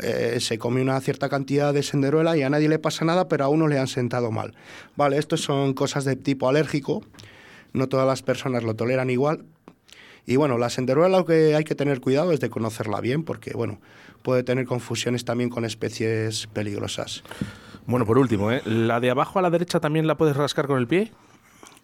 [0.00, 3.44] eh, se come una cierta cantidad de senderuela y a nadie le pasa nada, pero
[3.44, 4.54] a uno le han sentado mal.
[4.94, 7.02] Vale, esto son cosas de tipo alérgico,
[7.72, 9.44] no todas las personas lo toleran igual,
[10.24, 13.54] y bueno, la senderuela lo que hay que tener cuidado es de conocerla bien, porque
[13.54, 13.80] bueno,
[14.22, 17.24] puede tener confusiones también con especies peligrosas.
[17.88, 18.62] Bueno, por último, ¿eh?
[18.66, 21.10] ¿la de abajo a la derecha también la puedes rascar con el pie?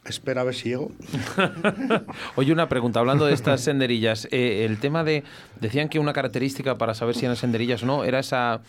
[0.05, 0.93] Espera a ver si llego.
[2.37, 5.25] Oye, una pregunta, hablando de estas senderillas, eh, el tema de,
[5.61, 8.61] decían que una característica para saber si eran senderillas o no era esa,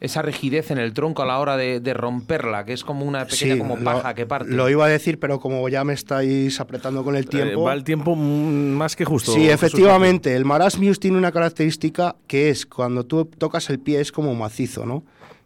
[0.00, 3.24] esa rigidez en el tronco a la hora de, de romperla, que es como una
[3.24, 4.50] pequeña Sí, como lo- paja que parte.
[4.50, 7.62] Lo iba a decir, pero como ya me estáis apretando con el Eh, tiempo.
[7.62, 9.32] va el tiempo más que justo.
[9.32, 14.12] Sí, efectivamente, el marasmius tiene una característica que es cuando tú tocas el pie es
[14.12, 15.02] como macizo, ¿no?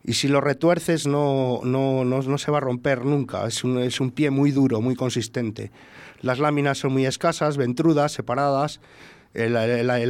[0.08, 3.76] Y si lo retuerces no, no, no, no se va a romper nunca, es un,
[3.78, 5.70] es un pie muy duro, muy consistente.
[6.22, 8.80] Las láminas son muy escasas, ventrudas, separadas,
[9.34, 9.54] el,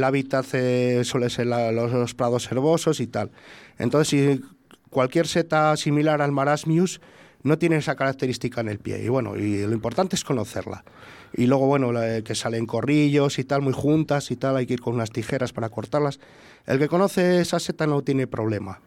[0.01, 3.31] hábitat eh, suele ser los, prados herbosos y tal.
[3.77, 4.41] Entonces, si
[4.89, 7.01] cualquier seta similar al marasmius
[7.43, 9.03] no tiene esa característica en el pie.
[9.03, 10.85] Y bueno, y lo importante es conocerla.
[11.33, 14.75] Y luego, bueno, la- que salen corrillos y tal, muy juntas y tal, hay que
[14.75, 16.21] ir con unas tijeras para cortarlas.
[16.65, 18.79] El que conoce esa seta no tiene problema.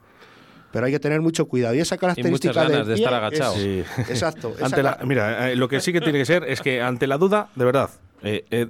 [0.73, 1.75] Pero hay que tener mucho cuidado.
[1.75, 3.55] Y esa característica ganas del de pie estar agachado.
[3.55, 3.85] es- Sí.
[4.09, 4.55] Exacto.
[4.63, 7.19] Ante la- mira, eh, lo que sí que tiene que ser es que ante la
[7.19, 7.91] duda, de verdad,
[8.23, 8.69] eh, eh,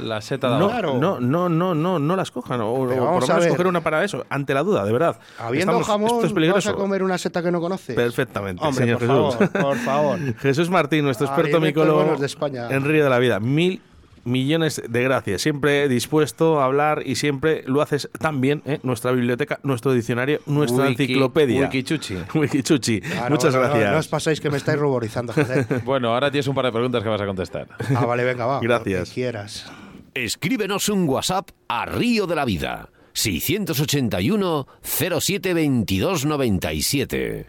[0.00, 0.66] La seta de no.
[0.68, 0.98] Claro.
[0.98, 2.60] no, no, no, no, no las cojan.
[2.62, 4.26] O, o por vamos lo a menos coger una para eso.
[4.28, 5.16] Ante la duda, de verdad.
[5.38, 6.70] Habiendo Estamos- jamón, esto es ¿vas peligroso.
[6.70, 7.94] a comer una seta que no conoces?
[7.94, 9.06] Perfectamente, Hombre, señor por
[9.38, 9.48] Jesús.
[9.52, 10.18] favor, por favor.
[10.40, 12.26] Jesús Martín, nuestro experto micólogo de
[12.74, 13.38] en Río de la Vida.
[13.38, 13.80] Mil
[14.24, 15.42] millones de gracias.
[15.42, 18.80] Siempre dispuesto a hablar y siempre lo haces tan bien, ¿eh?
[18.82, 21.60] nuestra biblioteca, nuestro diccionario, nuestra Wiki- enciclopedia.
[21.62, 22.16] Wikichuchi.
[22.34, 23.00] Wikichuchi.
[23.00, 23.92] No, Muchas gracias.
[23.92, 25.66] No, os pasáis que me estáis ruborizando, joder.
[25.84, 27.68] Bueno, ahora tienes un par de preguntas que vas a contestar.
[27.96, 28.60] Ah, vale, venga, va.
[28.60, 29.00] Gracias.
[29.00, 29.70] Lo que quieras.
[30.14, 32.88] Escríbenos un WhatsApp a Río de la Vida.
[33.12, 37.46] 681 07 22 97.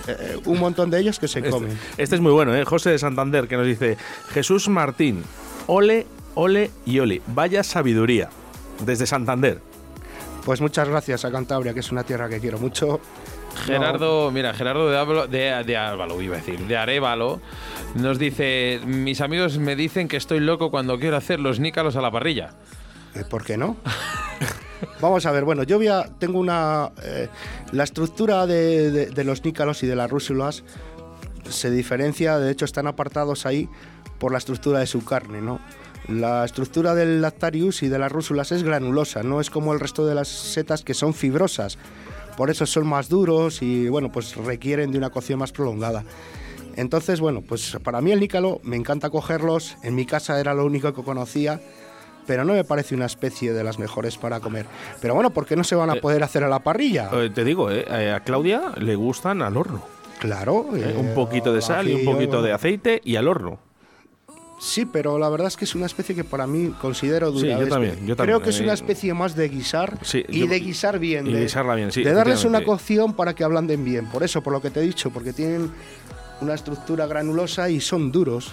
[0.08, 1.78] eh, eh, un montón de ellos que se comen.
[1.98, 2.66] Este es muy bueno, ¿eh?
[2.66, 3.98] José de Santander, que nos dice:
[4.30, 5.24] Jesús Martín,
[5.68, 6.06] ole,
[6.36, 7.22] ole y ole.
[7.28, 8.30] Vaya sabiduría.
[8.86, 9.62] Desde Santander.
[10.44, 13.00] Pues muchas gracias a Cantabria, que es una tierra que quiero mucho.
[13.66, 17.40] Gerardo, mira, Gerardo de, Ábalo- de, de Álvalo, iba a decir, de Arevalo,
[17.96, 22.02] nos dice: Mis amigos me dicen que estoy loco cuando quiero hacer los nícalos a
[22.02, 22.52] la parrilla.
[23.16, 23.78] Eh, ¿Por qué no?
[25.02, 26.92] Vamos a ver, bueno, yo voy a- tengo una...
[27.04, 27.30] eh,
[27.72, 30.64] la estructura de, los nícalos y de las rúsulas
[31.50, 33.70] se diferencia, de hecho están apartados ahí
[34.20, 35.60] por la estructura de su carne, ¿no?
[36.08, 40.06] La estructura del lactarius y de las rúsulas es granulosa, no es como el resto
[40.06, 41.78] de las setas que son fibrosas.
[42.38, 46.04] Por eso son más duros y, bueno, pues requieren de una cocción más prolongada.
[46.76, 49.78] Entonces, bueno, pues para mí el nícalo me encanta cogerlos.
[49.84, 51.62] En mi casa era lo único que conocía,
[52.26, 54.66] pero no me parece una especie de las mejores para comer.
[55.02, 57.10] Pero bueno, ¿por qué no se van a poder hacer a la parrilla?
[57.14, 57.86] Eh, te digo, ¿eh?
[57.90, 59.84] Eh, a Claudia le gustan al horno.
[60.20, 60.68] Claro.
[60.76, 60.94] ¿eh?
[60.94, 63.60] eh, un poquito de sal y un poquito de aceite y al horno.
[64.58, 67.50] Sí, pero la verdad es que es una especie que para mí considero Sí, dura.
[67.52, 69.98] yo de este- también, yo Creo también, que es eh, una especie más de guisar
[70.02, 71.28] Sí, y yo- de guisar bien.
[71.28, 74.06] y de, guisarla bien, sí, De darles una cocción para que ablanden bien.
[74.08, 75.72] Por eso, por lo que te he dicho, porque tienen
[76.42, 78.52] una estructura granulosa y son duros.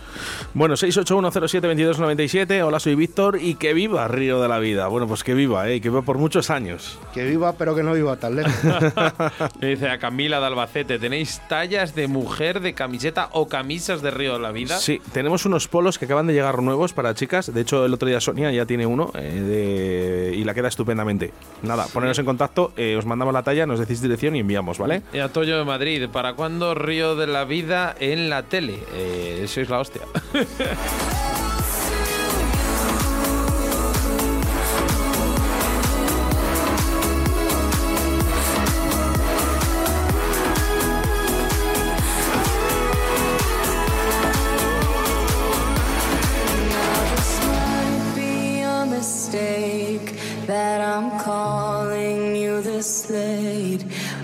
[0.55, 2.63] Bueno, 681072297.
[2.65, 4.87] Hola, soy Víctor y que viva Río de la Vida.
[4.89, 5.81] Bueno, pues que viva, ¿eh?
[5.81, 6.99] Que viva por muchos años.
[7.15, 8.53] Que viva, pero que no viva tan lejos.
[9.61, 14.11] Le dice a Camila de Albacete: ¿Tenéis tallas de mujer de camiseta o camisas de
[14.11, 14.79] Río de la Vida?
[14.79, 17.53] Sí, tenemos unos polos que acaban de llegar nuevos para chicas.
[17.53, 21.33] De hecho, el otro día Sonia ya tiene uno eh, de- y la queda estupendamente.
[21.63, 25.03] Nada, poneros en contacto, eh, os mandamos la talla, nos decís dirección y enviamos, ¿vale?
[25.13, 28.79] Y a Toyo de Madrid, ¿para cuándo Río de la Vida en la tele?
[28.95, 30.03] Eh, sois la hostia.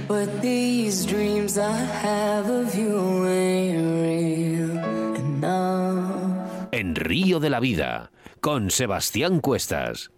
[0.09, 6.68] But these dreams I have of you ain't real enough.
[6.72, 10.11] En Río de la Vida, con Sebastián Cuestas.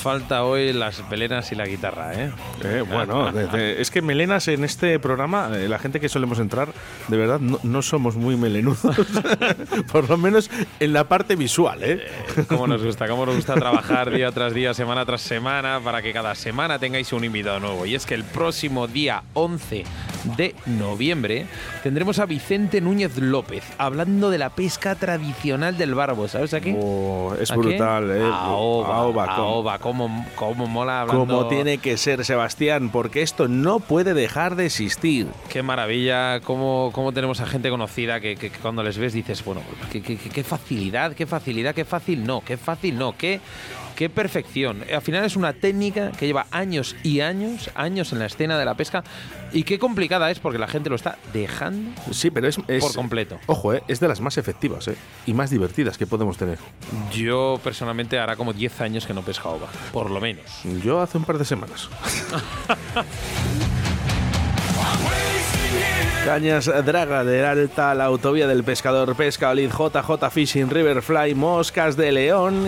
[0.00, 2.30] Falta hoy las melenas y la guitarra, ¿eh?
[2.64, 6.38] Eh, bueno, de- de- es que melenas en este programa, eh, la gente que solemos
[6.38, 6.68] entrar,
[7.08, 8.80] de verdad no, no somos muy melenudos.
[9.92, 12.06] Por lo menos en la parte visual, ¿eh?
[12.48, 16.12] Cómo nos gusta, cómo nos gusta trabajar día tras día, semana tras semana, para que
[16.12, 17.86] cada semana tengáis un invitado nuevo.
[17.86, 19.84] Y es que el próximo día 11
[20.36, 21.46] de noviembre
[21.82, 26.28] tendremos a Vicente Núñez López hablando de la pesca tradicional del barbo.
[26.28, 26.74] ¿Sabes aquí?
[26.78, 28.22] Oh, es brutal, ¿eh?
[28.22, 31.26] Aoba, Aoba, cómo- aoba, cómo, cómo mola hablando.
[31.26, 35.26] Como tiene que ser, Sebastián, porque esto no puede dejar de existir.
[35.48, 39.44] Qué maravilla, cómo, cómo tenemos a gente conocida que, que- que cuando les ves dices,
[39.44, 39.62] bueno,
[39.92, 43.40] qué, qué- qué- qué facilidad, qué facilidad, qué fácil no, qué fácil no, qué,
[44.00, 44.82] qué perfección.
[44.90, 48.64] Al final es una técnica que lleva años y años, años en la escena de
[48.64, 49.04] la pesca
[49.52, 51.90] y qué complicada es porque la gente lo está dejando.
[52.10, 53.38] Sí, pero es, es- Por completo.
[53.44, 53.82] Ojo, ¿eh?
[53.88, 54.94] es de las más efectivas ¿eh?
[55.26, 56.56] y más divertidas que podemos tener.
[57.12, 60.46] Yo personalmente hará como 10 años que no pesca ova, por lo menos.
[60.82, 61.90] Yo hace un par de semanas.
[66.24, 72.12] Cañas Draga de Alta, la autovía del pescador, Pesca Olid, JJ Fishing, Riverfly, Moscas de
[72.12, 72.66] León.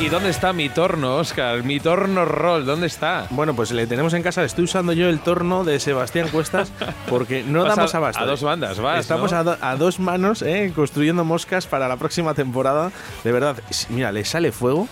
[0.00, 1.62] ¿Y dónde está mi torno, Oscar?
[1.62, 3.26] Mi torno roll, ¿dónde está?
[3.30, 4.42] Bueno, pues le tenemos en casa.
[4.44, 6.72] Estoy usando yo el torno de Sebastián Cuestas
[7.08, 8.22] porque no Vas damos a- abasto.
[8.22, 9.38] a dos bandas, vas, Estamos ¿no?
[9.38, 12.90] a, do- a dos manos eh, construyendo moscas para la próxima temporada.
[13.24, 13.56] De verdad,
[13.90, 14.88] mira, le sale fuego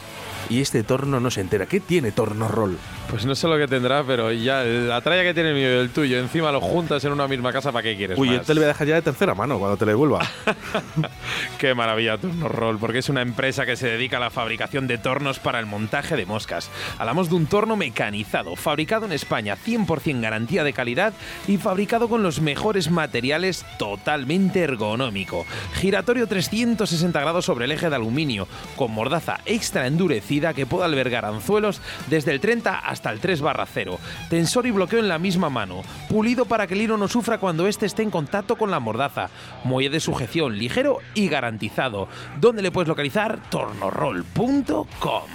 [0.50, 1.64] y este torno no se entera.
[1.64, 2.76] ¿Qué tiene torno roll?
[3.10, 5.78] Pues no sé lo que tendrá, pero ya la tralla que tiene el mío y
[5.78, 8.46] el tuyo, encima lo juntas en una misma casa, ¿para qué quieres Uy, yo más?
[8.46, 10.28] te lo voy a dejar ya de tercera mano cuando te lo devuelva.
[11.58, 14.98] Qué maravilla Turno Roll, porque es una empresa que se dedica a la fabricación de
[14.98, 16.70] tornos para el montaje de moscas.
[16.98, 21.14] Hablamos de un torno mecanizado, fabricado en España, 100% garantía de calidad
[21.46, 25.46] y fabricado con los mejores materiales, totalmente ergonómico.
[25.76, 28.46] Giratorio 360 grados sobre el eje de aluminio,
[28.76, 33.66] con mordaza extra endurecida que puede albergar anzuelos desde el 30 hasta el 3 barra
[33.66, 33.98] 0.
[34.28, 37.66] Tensor y bloqueo en la misma mano, pulido para que el hilo no sufra cuando
[37.66, 39.30] éste esté en contacto con la mordaza.
[39.64, 42.08] Muelle de sujeción ligero y garantizado.
[42.40, 43.38] ¿Dónde le puedes localizar?
[43.50, 45.28] tornorroll.com.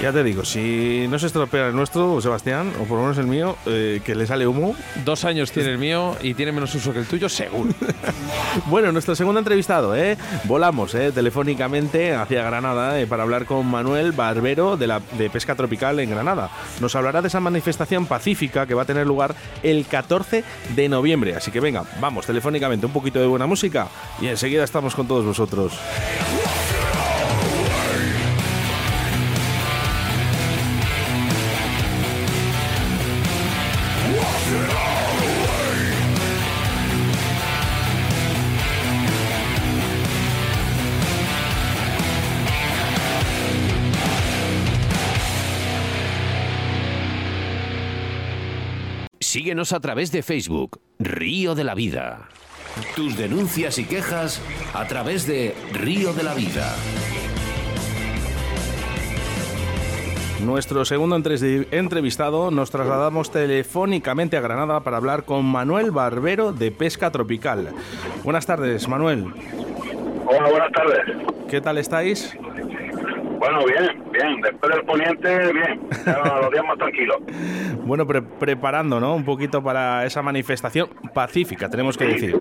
[0.00, 3.26] ya te digo, si no se estropea el nuestro, Sebastián, o por lo menos el
[3.26, 4.74] mío, eh, que le sale humo.
[5.04, 7.74] Dos años tiene el mío y tiene menos uso que el tuyo, seguro.
[8.66, 10.18] Bueno, nuestro segundo entrevistado, ¿eh?
[10.44, 11.12] Volamos ¿eh?
[11.12, 16.10] telefónicamente hacia Granada eh, para hablar con Manuel Barbero de, la, de Pesca Tropical en
[16.10, 16.50] Granada.
[16.80, 20.42] Nos hablará de esa manifestación pacífica que va a tener lugar el 14
[20.74, 21.36] de noviembre.
[21.36, 23.88] Así que venga, vamos telefónicamente un poquito de buena música
[24.20, 25.78] y enseguida estamos con todos vosotros.
[49.40, 52.28] Síguenos a través de Facebook, Río de la Vida.
[52.94, 54.38] Tus denuncias y quejas
[54.74, 56.76] a través de Río de la Vida.
[60.44, 66.70] Nuestro segundo entre- entrevistado nos trasladamos telefónicamente a Granada para hablar con Manuel Barbero de
[66.70, 67.70] Pesca Tropical.
[68.22, 69.24] Buenas tardes, Manuel.
[70.26, 71.16] Hola, buenas tardes.
[71.48, 72.36] ¿Qué tal estáis?
[73.40, 74.40] Bueno, bien, bien.
[74.42, 75.80] Después del poniente, bien.
[76.06, 77.16] Ya los días más tranquilos.
[77.84, 79.16] Bueno, pre- preparando, ¿no?
[79.16, 82.38] Un poquito para esa manifestación pacífica, tenemos que decir.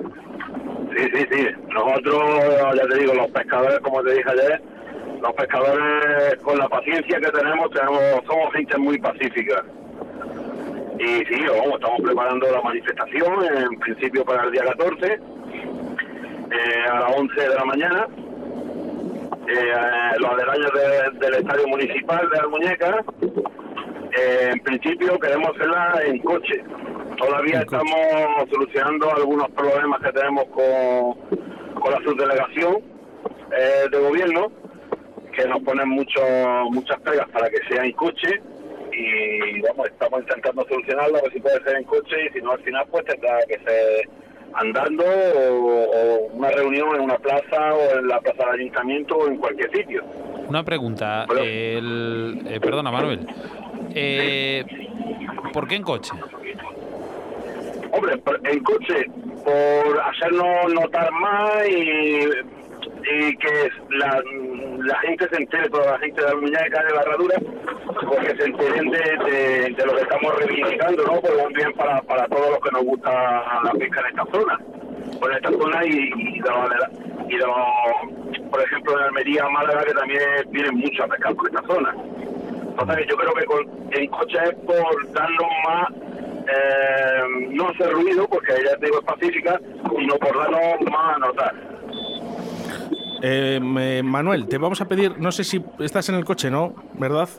[0.95, 1.47] Sí, sí, sí.
[1.69, 2.21] Nosotros,
[2.75, 4.61] ya te digo, los pescadores, como te dije ayer,
[5.21, 9.63] los pescadores, con la paciencia que tenemos, tenemos somos gente muy pacífica.
[10.99, 15.19] Y sí, vamos, estamos preparando la manifestación, en principio para el día 14, eh,
[16.91, 18.07] a las 11 de la mañana.
[19.47, 19.73] Eh,
[20.19, 23.03] los aledaños de- del estadio municipal de Almuñeca.
[24.17, 26.63] Eh, en principio queremos hacerla en coche.
[27.17, 27.77] Todavía En coche.
[27.83, 31.13] estamos solucionando algunos problemas que tenemos con,
[31.79, 32.77] con la subdelegación
[33.57, 34.51] eh, de gobierno,
[35.35, 36.21] que nos ponen mucho,
[36.71, 38.41] muchas pegas para que sea en coche.
[38.91, 42.51] Y vamos, estamos intentando solucionarlo, a ver si puede ser en coche y si no
[42.51, 44.09] al final pues tendrá que ser
[44.53, 49.27] andando o, o una reunión en una plaza o en la plaza del ayuntamiento o
[49.27, 50.03] en cualquier sitio.
[50.47, 51.25] Una pregunta.
[51.27, 51.41] Bueno.
[51.43, 53.27] el- eh, perdona, Manuel.
[53.93, 54.63] Eh,
[55.53, 56.11] ¿Por qué en coche?
[57.91, 59.05] Hombre, en coche,
[59.43, 62.21] por hacernos notar más y,
[63.03, 64.21] y que la,
[65.01, 67.35] gente se entere, toda la gente de la muñeca de la herradura,
[67.85, 71.19] porque se enteren de, lo que estamos reivindicando, ¿no?
[71.45, 73.11] Un bien para, para todos los que nos gusta
[73.63, 74.59] la pesca en esta zona.
[75.19, 76.49] por esta zona y, y, de
[77.29, 77.45] y de
[78.49, 81.95] por ejemplo, en Almería, Málaga, que también vienen mucho a pescar por esta zona.
[82.79, 85.89] Entonces, yo creo que en coche es por darnos más,
[86.47, 89.59] eh, no hacer ruido, porque te digo es pacífica,
[89.97, 91.68] sino por darnos más a notar.
[93.21, 96.73] Eh, Manuel, te vamos a pedir, no sé si estás en el coche, ¿no?
[96.93, 97.29] ¿Verdad?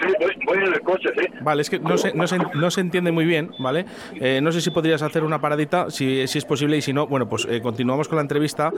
[0.00, 1.26] Sí, voy, voy en el coche, sí.
[1.40, 3.84] Vale, es que no se, no se, no se entiende muy bien, ¿vale?
[4.14, 7.06] Eh, no sé si podrías hacer una paradita, si, si es posible, y si no,
[7.06, 8.72] bueno, pues eh, continuamos con la entrevista,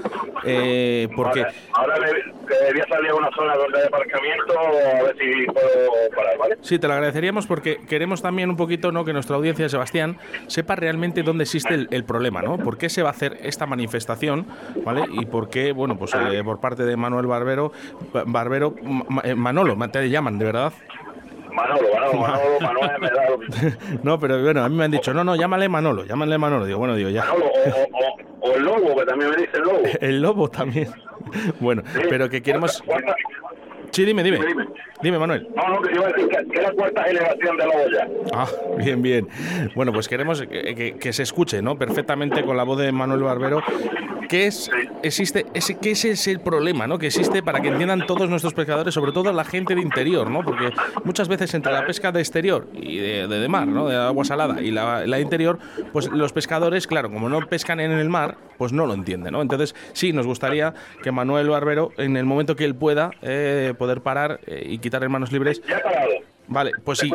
[0.45, 1.45] eh, porque...
[1.75, 2.30] Ahora me,
[2.73, 6.59] voy a salir a una zona donde hay aparcamiento, a ver si puedo parar, ¿vale?
[6.63, 9.05] Sí, te lo agradeceríamos porque queremos también un poquito ¿no?
[9.05, 12.59] que nuestra audiencia, Sebastián, sepa realmente dónde existe el, el problema, ¿no?
[12.59, 14.47] ¿Por qué se va a hacer esta manifestación,
[14.85, 15.05] ¿vale?
[15.11, 17.73] Y por qué, bueno, pues eh, por parte de Manuel Barbero,
[18.13, 20.73] Ba- Barbero, Ma- eh, Manolo, te llaman, ¿de verdad?
[21.53, 23.71] Manolo, Manolo, Manolo, Manuel, me da lo mismo.
[24.05, 26.65] no, pero bueno, a mí me han dicho, no, no, llámale Manolo, llámale Manolo.
[26.65, 27.25] Digo, bueno, digo, ya.
[27.25, 29.81] Manolo, o, o, o el lobo, que también me dice el lobo.
[30.01, 30.89] El lobo también.
[31.61, 32.83] Bueno, pero que queremos...
[33.91, 34.39] Sí, dime, dime.
[34.39, 34.67] Dime, dime.
[35.03, 35.49] Dime, Manuel.
[35.57, 38.09] No, no, que iba a decir que, que es la cuarta generación de lobo ya.
[38.35, 38.47] Ah,
[38.79, 39.29] bien, bien.
[39.75, 41.77] Bueno, pues queremos que, que- que se escuche, ¿no?
[41.79, 43.63] Perfectamente con la voz de Manuel Barbero.
[44.29, 44.71] ¿Qué es,
[45.03, 46.99] existe, ese, qué ese es el problema, ¿no?
[47.01, 50.45] Que existe para que entiendan todos nuestros pescadores, sobre todo la gente de interior, ¿no?
[50.45, 50.71] Porque
[51.03, 53.89] muchas veces entre la pesca de exterior y de, de, de mar, ¿no?
[53.89, 55.59] De agua salada y la, la interior,
[55.93, 59.43] pues los pescadores, claro, como no pescan en el mar, pues no lo entienden, ¿no?
[59.43, 64.03] Entonces, sí, nos gustaría que Manuel Barbero, en el momento que él pueda, eh, poder
[64.03, 66.11] parar eh, y quitar en manos libres, Ya he parado.
[66.47, 67.09] Vale, pues ¿Me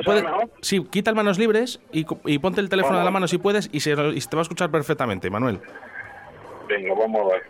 [0.62, 3.70] sí, quita el manos libres y, y ponte el teléfono a la mano si puedes
[3.72, 5.60] y se, y te va a escuchar perfectamente, Manuel.
[6.68, 7.44] Venga, vamos a ver.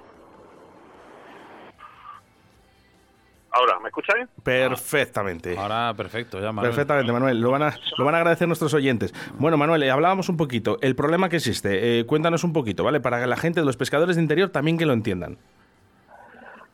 [3.52, 4.28] Ahora, ¿me escucháis?
[4.44, 5.58] Perfectamente.
[5.58, 6.72] Ahora, perfecto, ya, Manuel.
[6.72, 7.40] Perfectamente, Manuel.
[7.40, 9.14] Lo van, a, lo van a agradecer nuestros oyentes.
[9.38, 10.78] Bueno, Manuel, eh, hablábamos un poquito.
[10.82, 13.00] El problema que existe, eh, cuéntanos un poquito, ¿vale?
[13.00, 15.38] Para que la gente, los pescadores de interior, también que lo entiendan.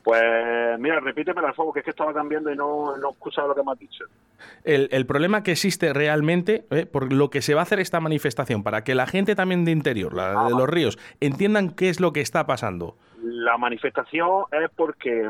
[0.04, 3.50] Pues mira, repíteme al fuego, que es que estaba cambiando y no, no he escuchado
[3.50, 4.06] lo que me has dicho.
[4.64, 8.00] El, el problema que existe realmente, eh, por lo que se va a hacer esta
[8.00, 12.00] manifestación, para que la gente también de interior, la de los ríos, entiendan qué es
[12.00, 12.96] lo que está pasando.
[13.22, 15.30] La manifestación es porque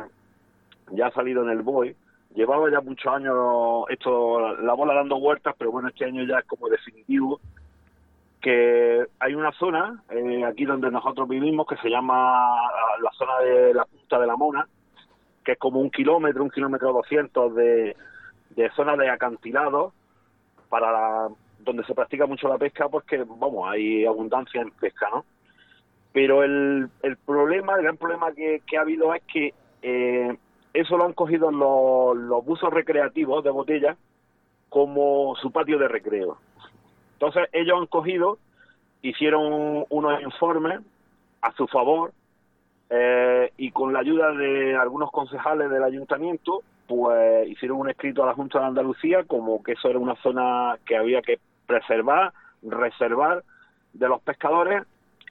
[0.92, 1.96] ya ha salido en el BOE.
[2.34, 6.46] Llevaba ya muchos años esto, la bola dando vueltas, pero bueno, este año ya es
[6.46, 7.42] como definitivo.
[8.40, 12.56] Que hay una zona eh, aquí donde nosotros vivimos que se llama
[13.04, 13.86] la zona de la
[14.20, 14.68] De la Mona,
[15.44, 17.96] que es como un kilómetro, un kilómetro doscientos de,
[18.76, 19.94] zona de acantilados
[20.70, 25.26] para la- donde se practica mucho la pesca porque, vamos, hay abundancia en pesca, ¿no?
[26.14, 26.90] Pero el,
[27.26, 30.38] problema, el gran problema que, que ha habido es que eh,
[30.74, 33.96] eso lo han cogido los, los buzos recreativos de botella
[34.70, 36.38] como su patio de recreo.
[37.14, 38.40] Entonces ellos han cogido,
[39.02, 40.82] hicieron unos informes
[41.42, 42.14] a su favor
[42.94, 48.28] eh, y con la ayuda de algunos concejales del ayuntamiento, pues hicieron un escrito a
[48.28, 53.44] la Junta de Andalucía como que eso era una zona que había que preservar, reservar
[53.94, 54.84] de los pescadores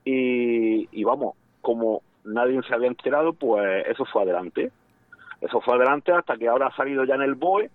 [0.04, 4.70] y, y vamos, como nadie se había enterado, pues eso fue adelante.
[5.42, 7.70] Eso fue adelante hasta que ahora ha salido ya en el BOE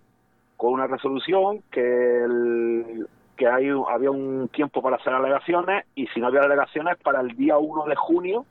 [0.56, 3.06] con una resolución que el-
[3.36, 7.36] que hay, había un tiempo para hacer alegaciones y si no había alegaciones para el
[7.36, 8.46] día 1 de junio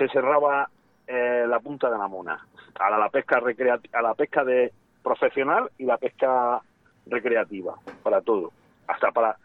[0.00, 0.70] se cerraba
[1.06, 2.40] eh, la punta de la mona.
[2.78, 4.72] A la, la pesca recreativa, a la pesca de
[5.02, 6.62] profesional y la pesca
[7.06, 8.50] recreativa para todo.
[8.86, 9.36] Hasta para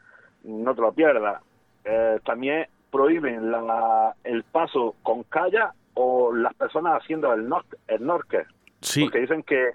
[0.46, 1.42] no te lo pierdas.
[1.84, 8.46] Eh, también prohíben la, el paso con calla o las personas haciendo el, nor el
[8.80, 9.72] Sí, porque dicen que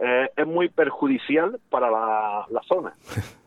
[0.00, 2.92] eh, es muy perjudicial para la, la zona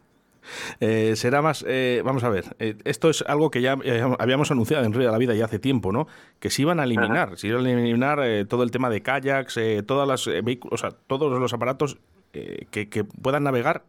[0.79, 1.63] Eh, será más.
[1.67, 3.77] eh, vamos a ver, eh, esto es algo que ya
[4.19, 6.07] habíamos anunciado en Río de la Vida ya hace tiempo, ¿no?
[6.39, 10.07] Que se iban a eliminar, se iban a eliminar todo el tema de kayaks, todas
[10.07, 11.97] las eh, vehículos, o sea, todos los aparatos
[12.31, 13.83] que, que puedan navegar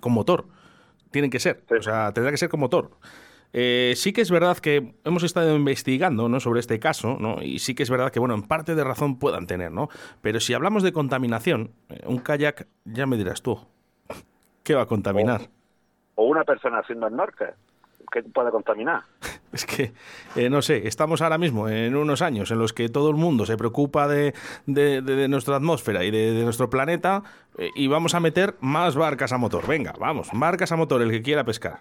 [0.00, 0.46] con motor.
[1.10, 1.74] Tienen que ser, Sí.
[1.74, 2.90] o sea, tendrá que ser con motor.
[3.52, 6.38] Eh, sí que es verdad que hemos estado investigando ¿no?
[6.38, 7.42] sobre este caso, ¿no?
[7.42, 9.88] y sí que es verdad que, bueno, en parte de razón puedan tener, ¿no?
[10.22, 11.72] Pero si hablamos de contaminación,
[12.06, 13.58] un kayak, ya me dirás tú,
[14.62, 15.50] ¿qué va a contaminar?
[16.20, 17.50] O una persona haciendo snorkel
[18.12, 19.02] que puede contaminar
[19.52, 19.92] Es que,
[20.36, 23.46] eh, no sé, estamos ahora mismo en unos años en los que todo el mundo
[23.46, 24.32] se preocupa de,
[24.66, 27.22] de- de- de nuestra atmósfera y de, nuestro planeta
[27.58, 29.66] eh, y vamos a meter más barcas a motor.
[29.66, 31.80] Venga, vamos, barcas a motor, el que quiera pescar.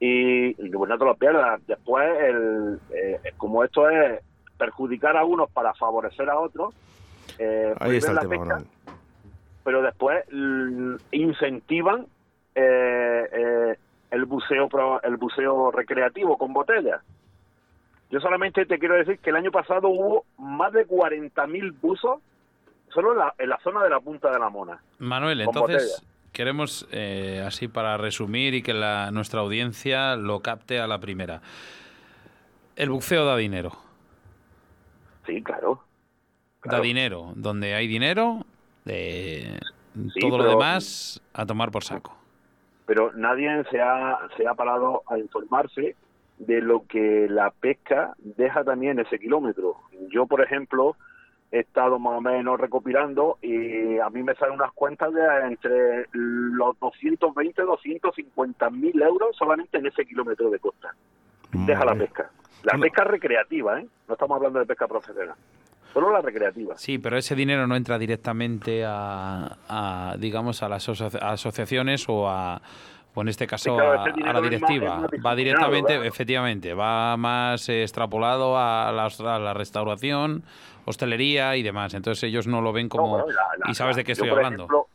[0.00, 4.20] y, y pues no te lo pierdas después el, eh, como esto es
[4.58, 6.74] perjudicar a unos para favorecer a otros
[7.78, 8.62] Ahí está el la tema, pesca,
[9.64, 12.06] pero después l- incentivan
[12.56, 13.76] eh, eh,
[14.10, 17.02] el buceo pro- el buceo recreativo con botellas
[18.10, 22.20] Yo solamente te quiero decir que el año pasado hubo más de 40.000 buzos
[22.88, 24.80] solo en la, en la zona de la punta de la mona.
[24.98, 26.02] Manuel, entonces
[26.32, 31.42] queremos, eh, así para resumir y que la, nuestra audiencia lo capte a la primera.
[32.76, 33.72] El buceo da dinero.
[35.26, 35.82] Sí, claro.
[36.64, 37.32] Da dinero.
[37.36, 38.44] Donde hay dinero,
[38.86, 39.58] eh,
[40.12, 42.16] Sí, todo lo demás a tomar por saco.
[42.86, 45.96] Pero nadie se ha, se ha parado a informarse
[46.38, 49.76] de lo que la pesca deja también ese kilómetro.
[50.10, 50.96] Yo, por ejemplo,
[51.50, 56.06] he estado más o menos recopilando y a mí me salen unas cuentas de entre
[56.12, 60.94] los 220 250 mil euros solamente en ese kilómetro de costa.
[61.52, 62.30] Deja la pesca.
[62.64, 63.86] La pesca recreativa, ¿eh?
[64.08, 65.36] No estamos hablando de pesca profesional.
[65.96, 66.76] Solo la recreativa.
[66.76, 72.28] Sí, pero ese dinero no entra directamente a, a, digamos, a las asoci- asociaciones o
[72.28, 72.60] a
[73.14, 74.96] o en este caso Sí, claro, a, la directiva.
[75.00, 76.04] más va directamente, claro.
[76.04, 80.42] efectivamente, va más eh, extrapolado a la, a la restauración,
[80.84, 81.94] hostelería y demás.
[81.94, 83.16] Entonces ellos no lo ven como...
[83.16, 84.64] No, bueno, la- la- ¿Y sabes de qué estoy hablando?
[84.64, 84.86] ejemplo,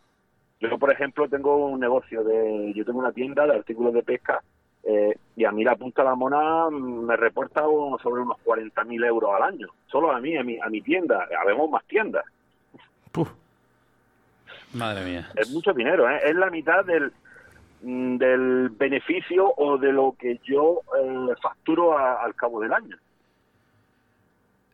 [0.59, 2.73] yo, por ejemplo, tengo un negocio de...
[2.75, 4.43] Yo tengo una tienda de artículos de pesca
[4.83, 9.03] eh, y a mí la Punta de la Mona me reporta un- sobre unos 40.000
[9.03, 9.67] euros al año.
[9.87, 11.27] Solo a mí, a mi, a mi tienda.
[11.41, 12.25] Habemos más tiendas.
[13.11, 13.29] Puf.
[14.73, 15.29] Madre mía.
[15.35, 16.19] Es mucho dinero, ¿eh?
[16.23, 17.11] Es la mitad del
[17.83, 22.95] mm, del beneficio o de lo que yo eh, facturo a- al cabo del año.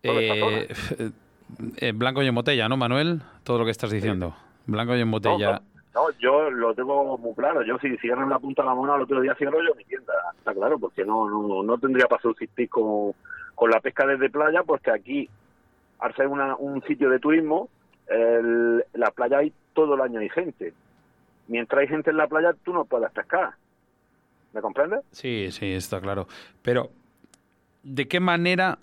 [0.03, 0.67] Eh,
[1.77, 3.21] eh, blanco y en botella, ¿no, Manuel?
[3.43, 4.35] Todo lo que estás diciendo.
[4.65, 5.45] Blanco y en botella.
[5.51, 5.76] No, no,
[6.19, 7.63] yo lo tengo muy claro.
[7.63, 10.13] Yo si cierran la punta de la mona el otro día cierro yo mi tienda.
[10.37, 13.13] Está claro, porque no no, no tendría para subsistir con,
[13.55, 15.29] con la pesca desde playa, pues que aquí,
[15.99, 17.69] al ser una, un sitio de turismo,
[18.07, 20.73] la playa hay todo el año hay gente.
[21.47, 23.51] Mientras hay gente en la playa, tú no puedes pescar.
[24.53, 25.01] ¿Me comprendes?
[25.11, 26.27] Sí, sí, está claro.
[26.61, 26.89] Pero,
[27.83, 28.79] ¿de qué manera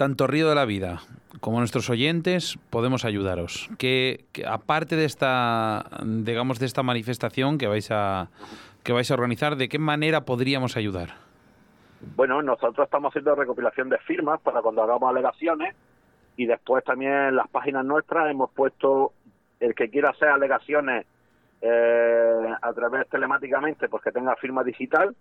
[0.00, 1.00] tanto Río de la Vida
[1.40, 3.68] como nuestros oyentes podemos ayudaros?
[3.76, 8.30] Que, aparte de esta, digamos, de esta manifestación que vais a
[8.82, 11.10] que vais a organizar, ¿de qué manera podríamos ayudar?
[12.16, 15.76] Bueno, nosotros estamos haciendo recopilación de firmas para cuando hagamos alegaciones
[16.34, 19.12] y después también en las páginas nuestras hemos puesto
[19.60, 21.04] el que quiera hacer alegaciones
[21.60, 25.14] eh, a través telemáticamente, pues que tenga firma digital,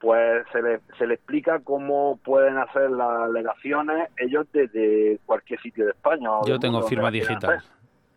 [0.00, 5.84] pues se le, se le explica cómo pueden hacer las alegaciones ellos desde cualquier sitio
[5.84, 6.30] de España.
[6.46, 7.62] Yo tengo firma digital.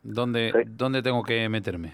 [0.02, 0.60] ¿Dónde, Sí.
[0.76, 1.94] ¿Dónde tengo que meterme?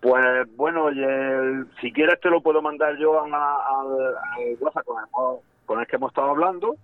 [0.00, 0.24] Pues
[0.56, 5.80] bueno, el- si quieres te lo puedo mandar yo a- al WhatsApp con el, con
[5.80, 6.74] el que hemos estado hablando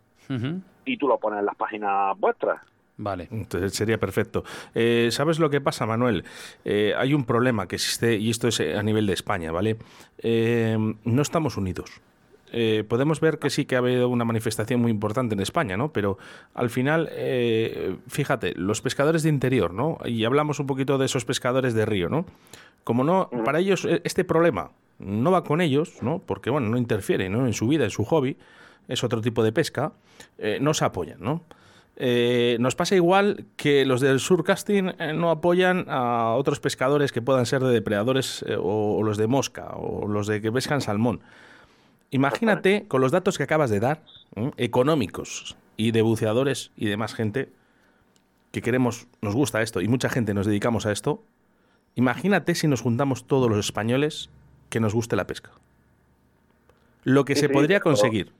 [0.84, 2.60] y tú lo pones en las páginas vuestras.
[2.98, 3.28] Vale.
[3.30, 4.44] Entonces sería perfecto.
[4.74, 6.24] Eh, ¿Sabes lo que pasa, Manuel?
[6.64, 9.76] Eh, hay un problema que existe, y esto es eh, a nivel de España, ¿vale?
[10.18, 12.00] Eh, no estamos unidos.
[12.50, 15.92] Eh, podemos ver que sí que ha habido una manifestación muy importante en España, ¿no?
[15.92, 16.18] Pero
[16.54, 19.98] al final, eh, fíjate, los pescadores de interior, ¿no?
[20.04, 22.26] Y hablamos un poquito de esos pescadores de río, ¿no?
[22.84, 26.20] Como no, para ellos este problema no va con ellos, ¿no?
[26.24, 27.46] Porque, bueno, no interfiere, ¿no?
[27.46, 28.36] En su vida, en su hobby,
[28.88, 29.92] es otro tipo de pesca,
[30.38, 31.44] eh, no se apoyan, ¿no?
[32.00, 37.20] Eh, nos pasa igual que los del surcasting eh, no apoyan a otros pescadores que
[37.20, 40.80] puedan ser de depredadores eh, o, o los de mosca o los de que pescan
[40.80, 41.20] salmón.
[42.12, 44.02] Imagínate con los datos que acabas de dar,
[44.56, 47.50] económicos y de buceadores y demás gente
[48.52, 51.22] que queremos, nos gusta esto y mucha gente nos dedicamos a esto.
[51.96, 54.30] Imagínate si nos juntamos todos los españoles
[54.70, 55.50] que nos guste la pesca.
[57.02, 58.32] Lo que Sí, se sí, podría conseguir.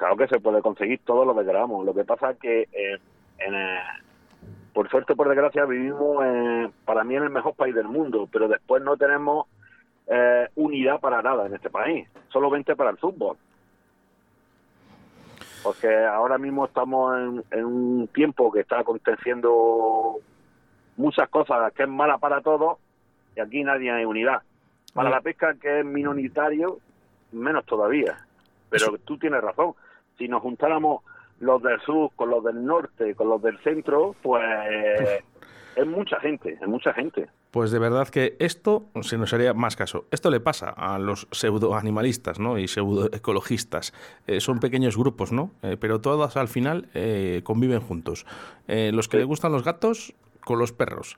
[0.00, 1.84] Claro que se puede conseguir todo lo que queramos.
[1.84, 2.98] Lo que pasa es que, eh,
[3.38, 3.80] en, eh,
[4.72, 8.48] por suerte, por desgracia, vivimos, eh, para mí, en el mejor país del mundo, pero
[8.48, 9.46] después no tenemos
[10.06, 13.36] eh, unidad para nada en este país, solamente para el fútbol.
[15.62, 20.16] Porque ahora mismo estamos en, en un tiempo que está aconteciendo
[20.96, 22.78] muchas cosas que es mala para todos
[23.36, 24.40] y aquí nadie hay unidad.
[24.94, 26.78] Para la pesca, que es minoritario,
[27.32, 28.16] menos todavía.
[28.70, 29.74] Pero tú tienes razón.
[30.20, 31.02] Si nos juntáramos
[31.40, 34.44] los del sur con los del norte, con los del centro, pues
[35.76, 37.28] es mucha gente, es mucha gente.
[37.50, 40.04] Pues de verdad que esto se nos haría más caso.
[40.10, 42.58] Esto le pasa a los pseudoanimalistas ¿no?
[42.58, 43.94] y pseudoecologistas.
[44.26, 45.52] Eh, son pequeños grupos, ¿no?
[45.62, 48.26] Eh, pero todas al final eh, conviven juntos.
[48.68, 50.14] Eh, los que les gustan los gatos
[50.44, 51.16] con los perros.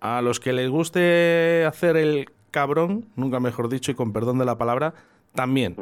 [0.00, 4.44] A los que les guste hacer el cabrón, nunca mejor dicho y con perdón de
[4.44, 4.92] la palabra,
[5.32, 5.76] también.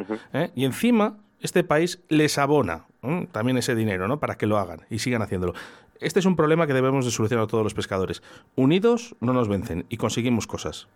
[0.55, 2.86] Y encima, este país les abona
[3.32, 4.20] también ese dinero, ¿no?
[4.20, 5.54] Para que lo hagan y sigan haciéndolo.
[6.00, 8.22] Este es un problema que debemos de solucionar todos los pescadores.
[8.56, 10.88] Unidos no nos vencen y conseguimos cosas.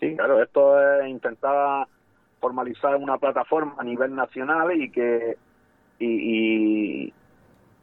[0.00, 1.86] Sí, claro, esto es intentar
[2.40, 5.36] formalizar una plataforma a nivel nacional y que
[5.98, 7.12] y, y,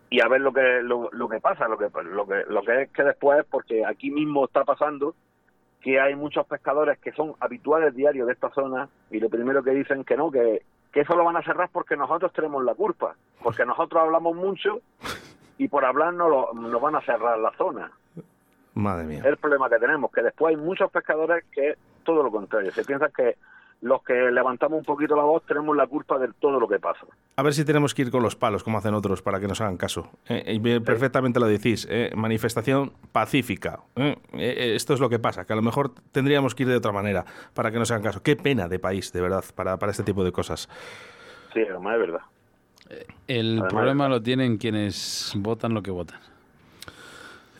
[0.10, 2.84] y a ver lo que lo, lo que pasa, lo que lo que lo que
[2.84, 5.16] es que después, porque aquí mismo está pasando
[5.82, 9.72] que hay muchos pescadores que son habituales diarios de esta zona y lo primero que
[9.72, 10.64] dicen que no, que,
[10.96, 14.80] que eso lo van a cerrar porque nosotros tenemos la culpa, porque nosotros hablamos mucho
[15.58, 17.92] y por hablar no lo, nos van a cerrar la zona.
[18.76, 19.20] Madre mía.
[19.20, 22.72] Es el problema que tenemos, que después hay muchos pescadores que todo lo contrario.
[22.72, 23.36] Se piensa que
[23.86, 27.06] los que levantamos un poquito la voz tenemos la culpa de todo lo que pasa.
[27.36, 29.62] A ver si tenemos que ir con los palos, como hacen otros, para que nos
[29.62, 30.10] hagan caso.
[30.28, 31.88] Eh, bien, perfectamente lo decís.
[31.90, 33.82] eh, manifestación pacífica.
[33.96, 34.16] eh.
[34.34, 36.92] Eh, esto es lo que pasa, que a lo mejor tendríamos que ir de otra
[36.92, 38.24] manera para que nos hagan caso.
[38.24, 40.68] Qué pena de país, de verdad, para, para este tipo de cosas.
[41.54, 42.22] Sí, además es verdad.
[43.28, 46.20] El Además- problema lo tienen quienes votan lo que votan.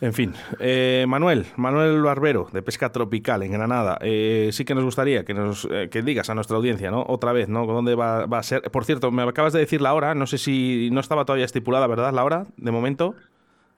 [0.00, 3.98] En fin, eh, Manuel, Manuel Barbero, de Pesca Tropical en Granada.
[4.02, 7.02] Eh, sí que nos gustaría que nos eh, que digas a nuestra audiencia, ¿no?
[7.08, 7.64] Otra vez, ¿no?
[7.66, 8.62] ¿Dónde va, va a ser?
[8.70, 11.86] Por cierto, me acabas de decir la hora, no sé si no estaba todavía estipulada,
[11.86, 12.12] ¿verdad?
[12.12, 13.14] La hora, de momento.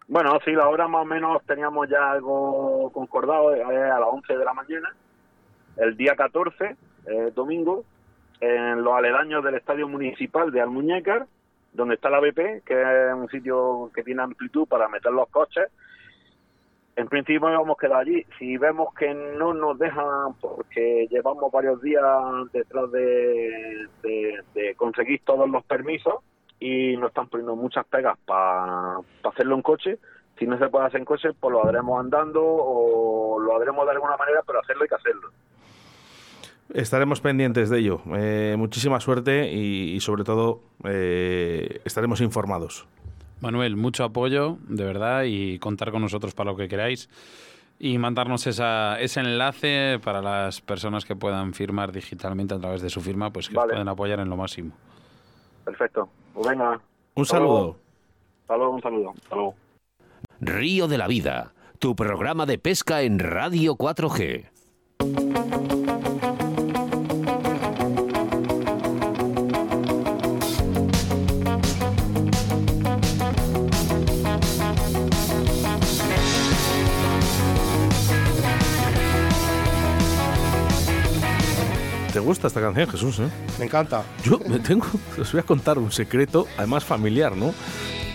[0.08, 4.38] Bueno, sí, la hora más o menos teníamos ya algo concordado, eh, a las 11
[4.38, 4.94] de la mañana,
[5.76, 6.76] el día 14,
[7.06, 7.84] eh, domingo,
[8.40, 11.26] en los aledaños del Estadio Municipal de Almuñécar,
[11.74, 15.68] donde está la BP, que es un sitio que tiene amplitud para meter los coches.
[16.98, 18.26] En principio vamos a quedar allí.
[18.40, 22.02] Si vemos que no nos dejan, porque llevamos varios días
[22.52, 23.86] detrás de,
[24.76, 26.14] conseguir todos los permisos
[26.58, 29.98] y nos están poniendo muchas pegas para hacerlo en coche,
[30.40, 33.92] si no se puede hacer en coche, pues lo haremos andando o lo haremos de
[33.92, 35.28] alguna manera, pero hacerlo hay que hacerlo.
[36.74, 38.00] Estaremos pendientes de ello.
[38.16, 42.88] Eh, muchísima suerte y, y sobre todo eh, estaremos informados.
[43.40, 47.08] Manuel, mucho apoyo, de verdad, y contar con nosotros para lo que queráis.
[47.80, 52.90] Y mandarnos esa, ese enlace para las personas que puedan firmar digitalmente a través de
[52.90, 54.72] su firma, pues que os pueden apoyar en lo máximo.
[55.64, 56.08] Perfecto.
[56.34, 56.80] Pues venga.
[57.14, 57.56] Un Hasta luego.
[57.58, 57.76] saludo.
[58.42, 59.14] Hasta luego, un saludo.
[59.22, 59.54] Hasta luego.
[60.40, 64.48] Río de la Vida, tu programa de pesca en Radio 4G.
[82.28, 83.20] Gusta esta canción, Jesús?
[83.20, 83.28] eh?
[83.58, 84.02] Me encanta.
[84.22, 84.84] Yo me tengo,
[85.18, 87.54] os voy a contar un secreto, además familiar, ¿no?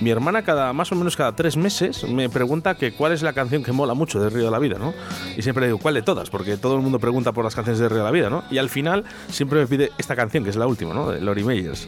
[0.01, 3.33] Mi hermana cada más o menos cada tres meses me pregunta que cuál es la
[3.33, 4.93] canción que mola mucho de Río de la Vida, ¿no?
[5.37, 6.29] Y siempre le digo, ¿cuál de todas?
[6.29, 8.43] Porque todo el mundo pregunta por las canciones de Río de la Vida, ¿no?
[8.51, 11.09] Y al final siempre me pide esta canción, que es la última, ¿no?
[11.09, 11.87] De Lori Meyers.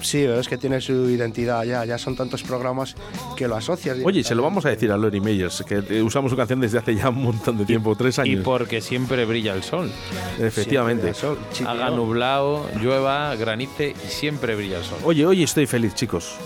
[0.00, 1.84] Sí, pero es que tiene su identidad ya.
[1.84, 2.94] Ya son tantos programas
[3.36, 3.98] que lo asocias.
[4.02, 6.94] Oye, se lo vamos a decir a Lori Meyers, que usamos su canción desde hace
[6.94, 8.44] ya un montón de tiempo, tres Y años.
[8.44, 9.90] porque siempre brilla el sol.
[10.38, 11.08] Efectivamente.
[11.08, 11.38] El sol.
[11.66, 14.98] Haga nublado, llueva, granice y siempre brilla el sol.
[15.04, 16.36] Oye, hoy estoy feliz, chicos.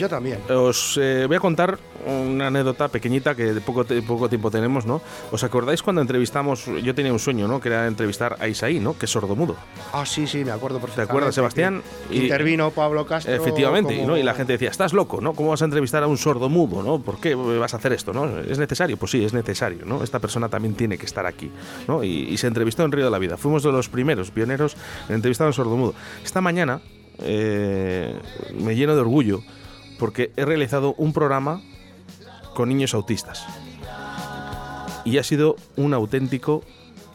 [0.00, 0.38] Yo también.
[0.50, 4.86] Os eh, voy a contar una anécdota pequeñita que de poco, te- poco tiempo tenemos,
[4.86, 5.02] ¿no?
[5.30, 7.60] ¿Os acordáis cuando entrevistamos, yo tenía un sueño, ¿no?
[7.60, 8.96] Que era entrevistar a Isaí, ¿no?
[8.96, 9.56] Que es sordomudo.
[9.92, 11.12] Ah, sí, sí, me acuerdo ¿Te perfectamente.
[11.12, 11.82] acuerdas, Sebastián?
[12.10, 13.34] Y Intervino Pablo Castro.
[13.34, 14.16] Efectivamente, como- ¿no?
[14.16, 15.34] Y la gente decía, estás loco, ¿no?
[15.34, 17.02] ¿Cómo vas a entrevistar a un sordomudo, ¿no?
[17.02, 18.38] ¿Por qué vas a hacer esto, ¿no?
[18.40, 18.96] ¿Es necesario?
[18.96, 20.02] Pues sí, es necesario, ¿no?
[20.02, 21.50] Esta persona también tiene que estar aquí,
[21.86, 22.02] ¿no?
[22.02, 23.36] Y, y se entrevistó en Río de la Vida.
[23.36, 24.74] Fuimos de los primeros pioneros
[25.10, 25.94] en entrevistar a un sordomudo.
[26.24, 26.80] Esta mañana
[27.22, 28.14] eh,
[28.54, 29.42] me lleno de orgullo
[30.00, 31.60] porque he realizado un programa
[32.54, 33.46] con niños autistas.
[35.04, 36.64] Y ha sido un auténtico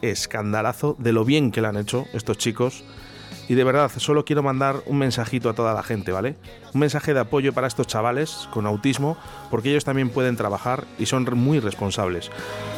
[0.02, 2.84] escandalazo de lo bien que lo han hecho estos chicos.
[3.48, 6.36] Y de verdad, solo quiero mandar un mensajito a toda la gente, ¿vale?
[6.76, 9.16] Un mensaje de apoyo para estos chavales con autismo,
[9.50, 12.30] porque ellos también pueden trabajar y son muy responsables.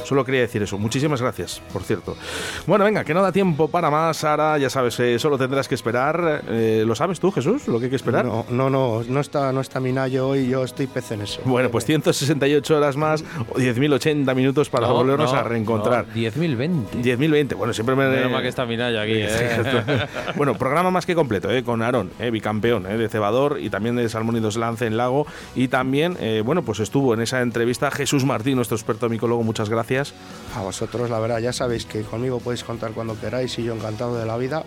[0.05, 0.79] Solo quería decir eso.
[0.79, 2.17] Muchísimas gracias, por cierto.
[2.65, 4.23] Bueno, venga, que no da tiempo para más.
[4.23, 6.45] Ahora, ya sabes, eh, solo tendrás que esperar.
[6.49, 7.67] Eh, ¿Lo sabes tú, Jesús?
[7.67, 8.25] ¿Lo que hay que esperar?
[8.25, 11.43] No, no, no, no está, no está Minayo hoy, yo estoy pez en eso.
[11.45, 16.07] Bueno, pues 168 horas más o 10.080 minutos para No, volvernos no, a reencontrar.
[16.07, 17.03] no, 10.020.
[17.03, 18.09] 10.020, bueno, siempre me...
[18.09, 19.13] Menos mal que está Minaya aquí.
[19.17, 20.07] ¿eh?
[20.37, 21.65] bueno, programa más que completo, ¿eh?
[21.65, 22.31] con Aarón, ¿eh?
[22.31, 22.97] bicampeón ¿eh?
[22.97, 25.27] de cebador y también de salmón y dos lance en lago.
[25.55, 29.69] Y también, eh, bueno, pues estuvo en esa entrevista Jesús Martín, nuestro experto micólogo, muchas
[29.69, 30.15] gracias.
[30.57, 34.19] A vosotros, la verdad, ya sabéis que conmigo podéis contar cuando queráis y yo encantado
[34.19, 34.65] de la vida.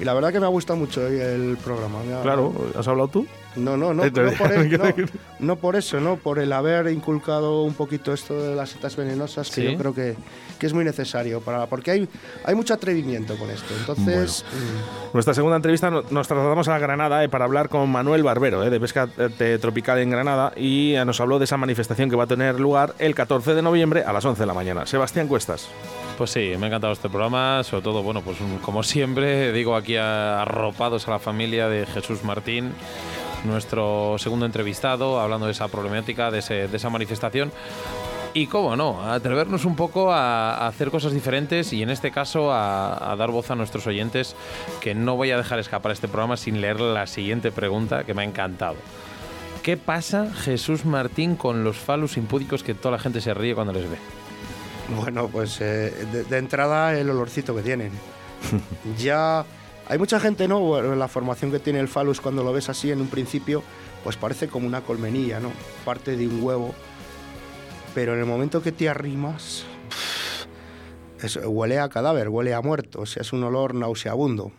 [0.00, 1.98] Y la verdad que me ha gustado mucho el programa.
[2.22, 3.26] Claro, ¿has hablado tú?
[3.56, 4.84] No, no, no, no, por el- no,
[5.40, 9.50] no por eso, no, por el haber inculcado un poquito esto de las setas venenosas,
[9.50, 9.72] que Sí.
[9.72, 10.16] yo creo que,
[10.58, 12.08] que es muy necesario, para, porque hay,
[12.44, 13.74] hay mucho atrevimiento con esto.
[13.78, 18.22] Entonces, mm, Nuestra segunda entrevista no- nos trasladamos a Granada eh, para hablar con Manuel
[18.22, 22.16] Barbero, eh, de Pesca eh, Tropical en Granada, y nos habló de esa manifestación que
[22.16, 24.86] va a tener lugar el 14 de noviembre a las 11 de la mañana.
[24.86, 25.68] Sebastián Cuestas.
[26.16, 29.96] Pues sí, me ha encantado este programa, sobre todo, bueno, pues como siempre, digo aquí
[29.96, 32.72] a- arropados a la familia de Jesús Martín,
[33.44, 37.52] nuestro segundo entrevistado, hablando de esa problemática, de, ese- de esa manifestación.
[38.34, 43.12] Y cómo no, atrevernos un poco a, hacer cosas diferentes y en este caso a,
[43.12, 44.34] a dar voz a nuestros oyentes,
[44.80, 48.22] que no voy a dejar escapar este programa sin leer la siguiente pregunta que me
[48.22, 48.76] ha encantado.
[49.62, 53.72] ¿Qué pasa, Jesús Martín, con los falus impúdicos que toda la gente se ríe cuando
[53.74, 53.98] les ve?
[54.96, 57.92] Bueno, pues eh, de, de entrada el olorcito que tienen.
[58.98, 59.44] ya
[59.88, 60.60] hay mucha gente, ¿no?
[60.60, 63.62] Bueno, la formación que tiene el falus cuando lo ves así en un principio,
[64.04, 65.50] pues parece como una colmenilla, ¿no?
[65.84, 66.74] Parte de un huevo.
[67.94, 69.64] Pero en el momento que te arrimas,
[71.22, 74.52] es- huele a cadáver, huele a muerto, o sea, es un olor nauseabundo.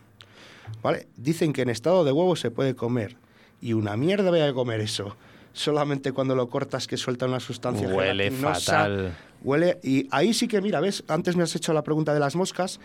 [0.82, 1.08] ¿Vale?
[1.16, 3.16] Dicen que en estado de huevo se puede comer.
[3.60, 5.16] Y una mierda voy a comer eso.
[5.52, 9.16] Solamente cuando lo cortas que suelta una sustancia Huele fatal.
[9.42, 12.34] Huele, y ahí sí que, mira, ves, antes me has hecho la pregunta de las
[12.34, 12.80] moscas.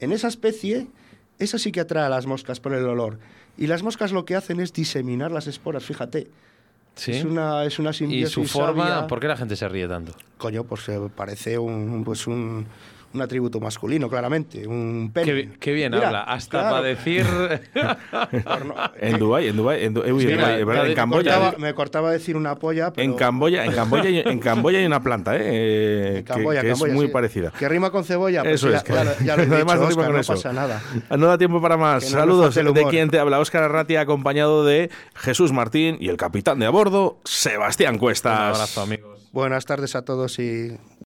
[0.00, 0.88] En esa especie,
[1.38, 3.18] esa sí que atrae a las moscas por el olor.
[3.58, 6.28] Y las moscas lo que hacen es diseminar las esporas, fíjate.
[6.94, 7.12] ¿Sí?
[7.12, 9.06] Es una, es una y su forma, sabia.
[9.06, 10.12] ¿por qué la gente se ríe tanto?
[10.38, 12.66] Coño, pues eh, parece un, pues un,
[13.14, 14.66] un atributo masculino, claramente.
[14.66, 15.24] Un pene.
[15.26, 16.76] Qué, bi- qué bien Mira, habla, hasta claro.
[16.76, 17.24] para decir...
[19.00, 21.34] En Dubái, en Dubái, en, Du- en Dubái, Camboya.
[21.34, 23.04] cortaba, me cortaba decir una polla, pero...
[23.04, 25.40] En Camboya, en Camboya, hay- en Camboya hay una planta, ¿eh?
[25.42, 27.12] eh, que- Camboya, que, Camboya, es muy sí.
[27.12, 27.50] parecida.
[27.58, 29.80] Que rima con cebolla, pues Eso ya, es, que- ya lo- ya lo he además
[29.80, 30.32] dicho, con no eso.
[30.34, 30.82] pasa nada.
[31.16, 32.04] No da tiempo para más.
[32.04, 36.58] No Saludos de quien te habla, Óscar Arratia, acompañado de Jesús Martín y el capitán
[36.58, 38.36] de a bordo, Sebastián Cuestas.
[38.38, 39.28] Un abrazo, amigos.
[39.32, 40.76] Buenas tardes a todos y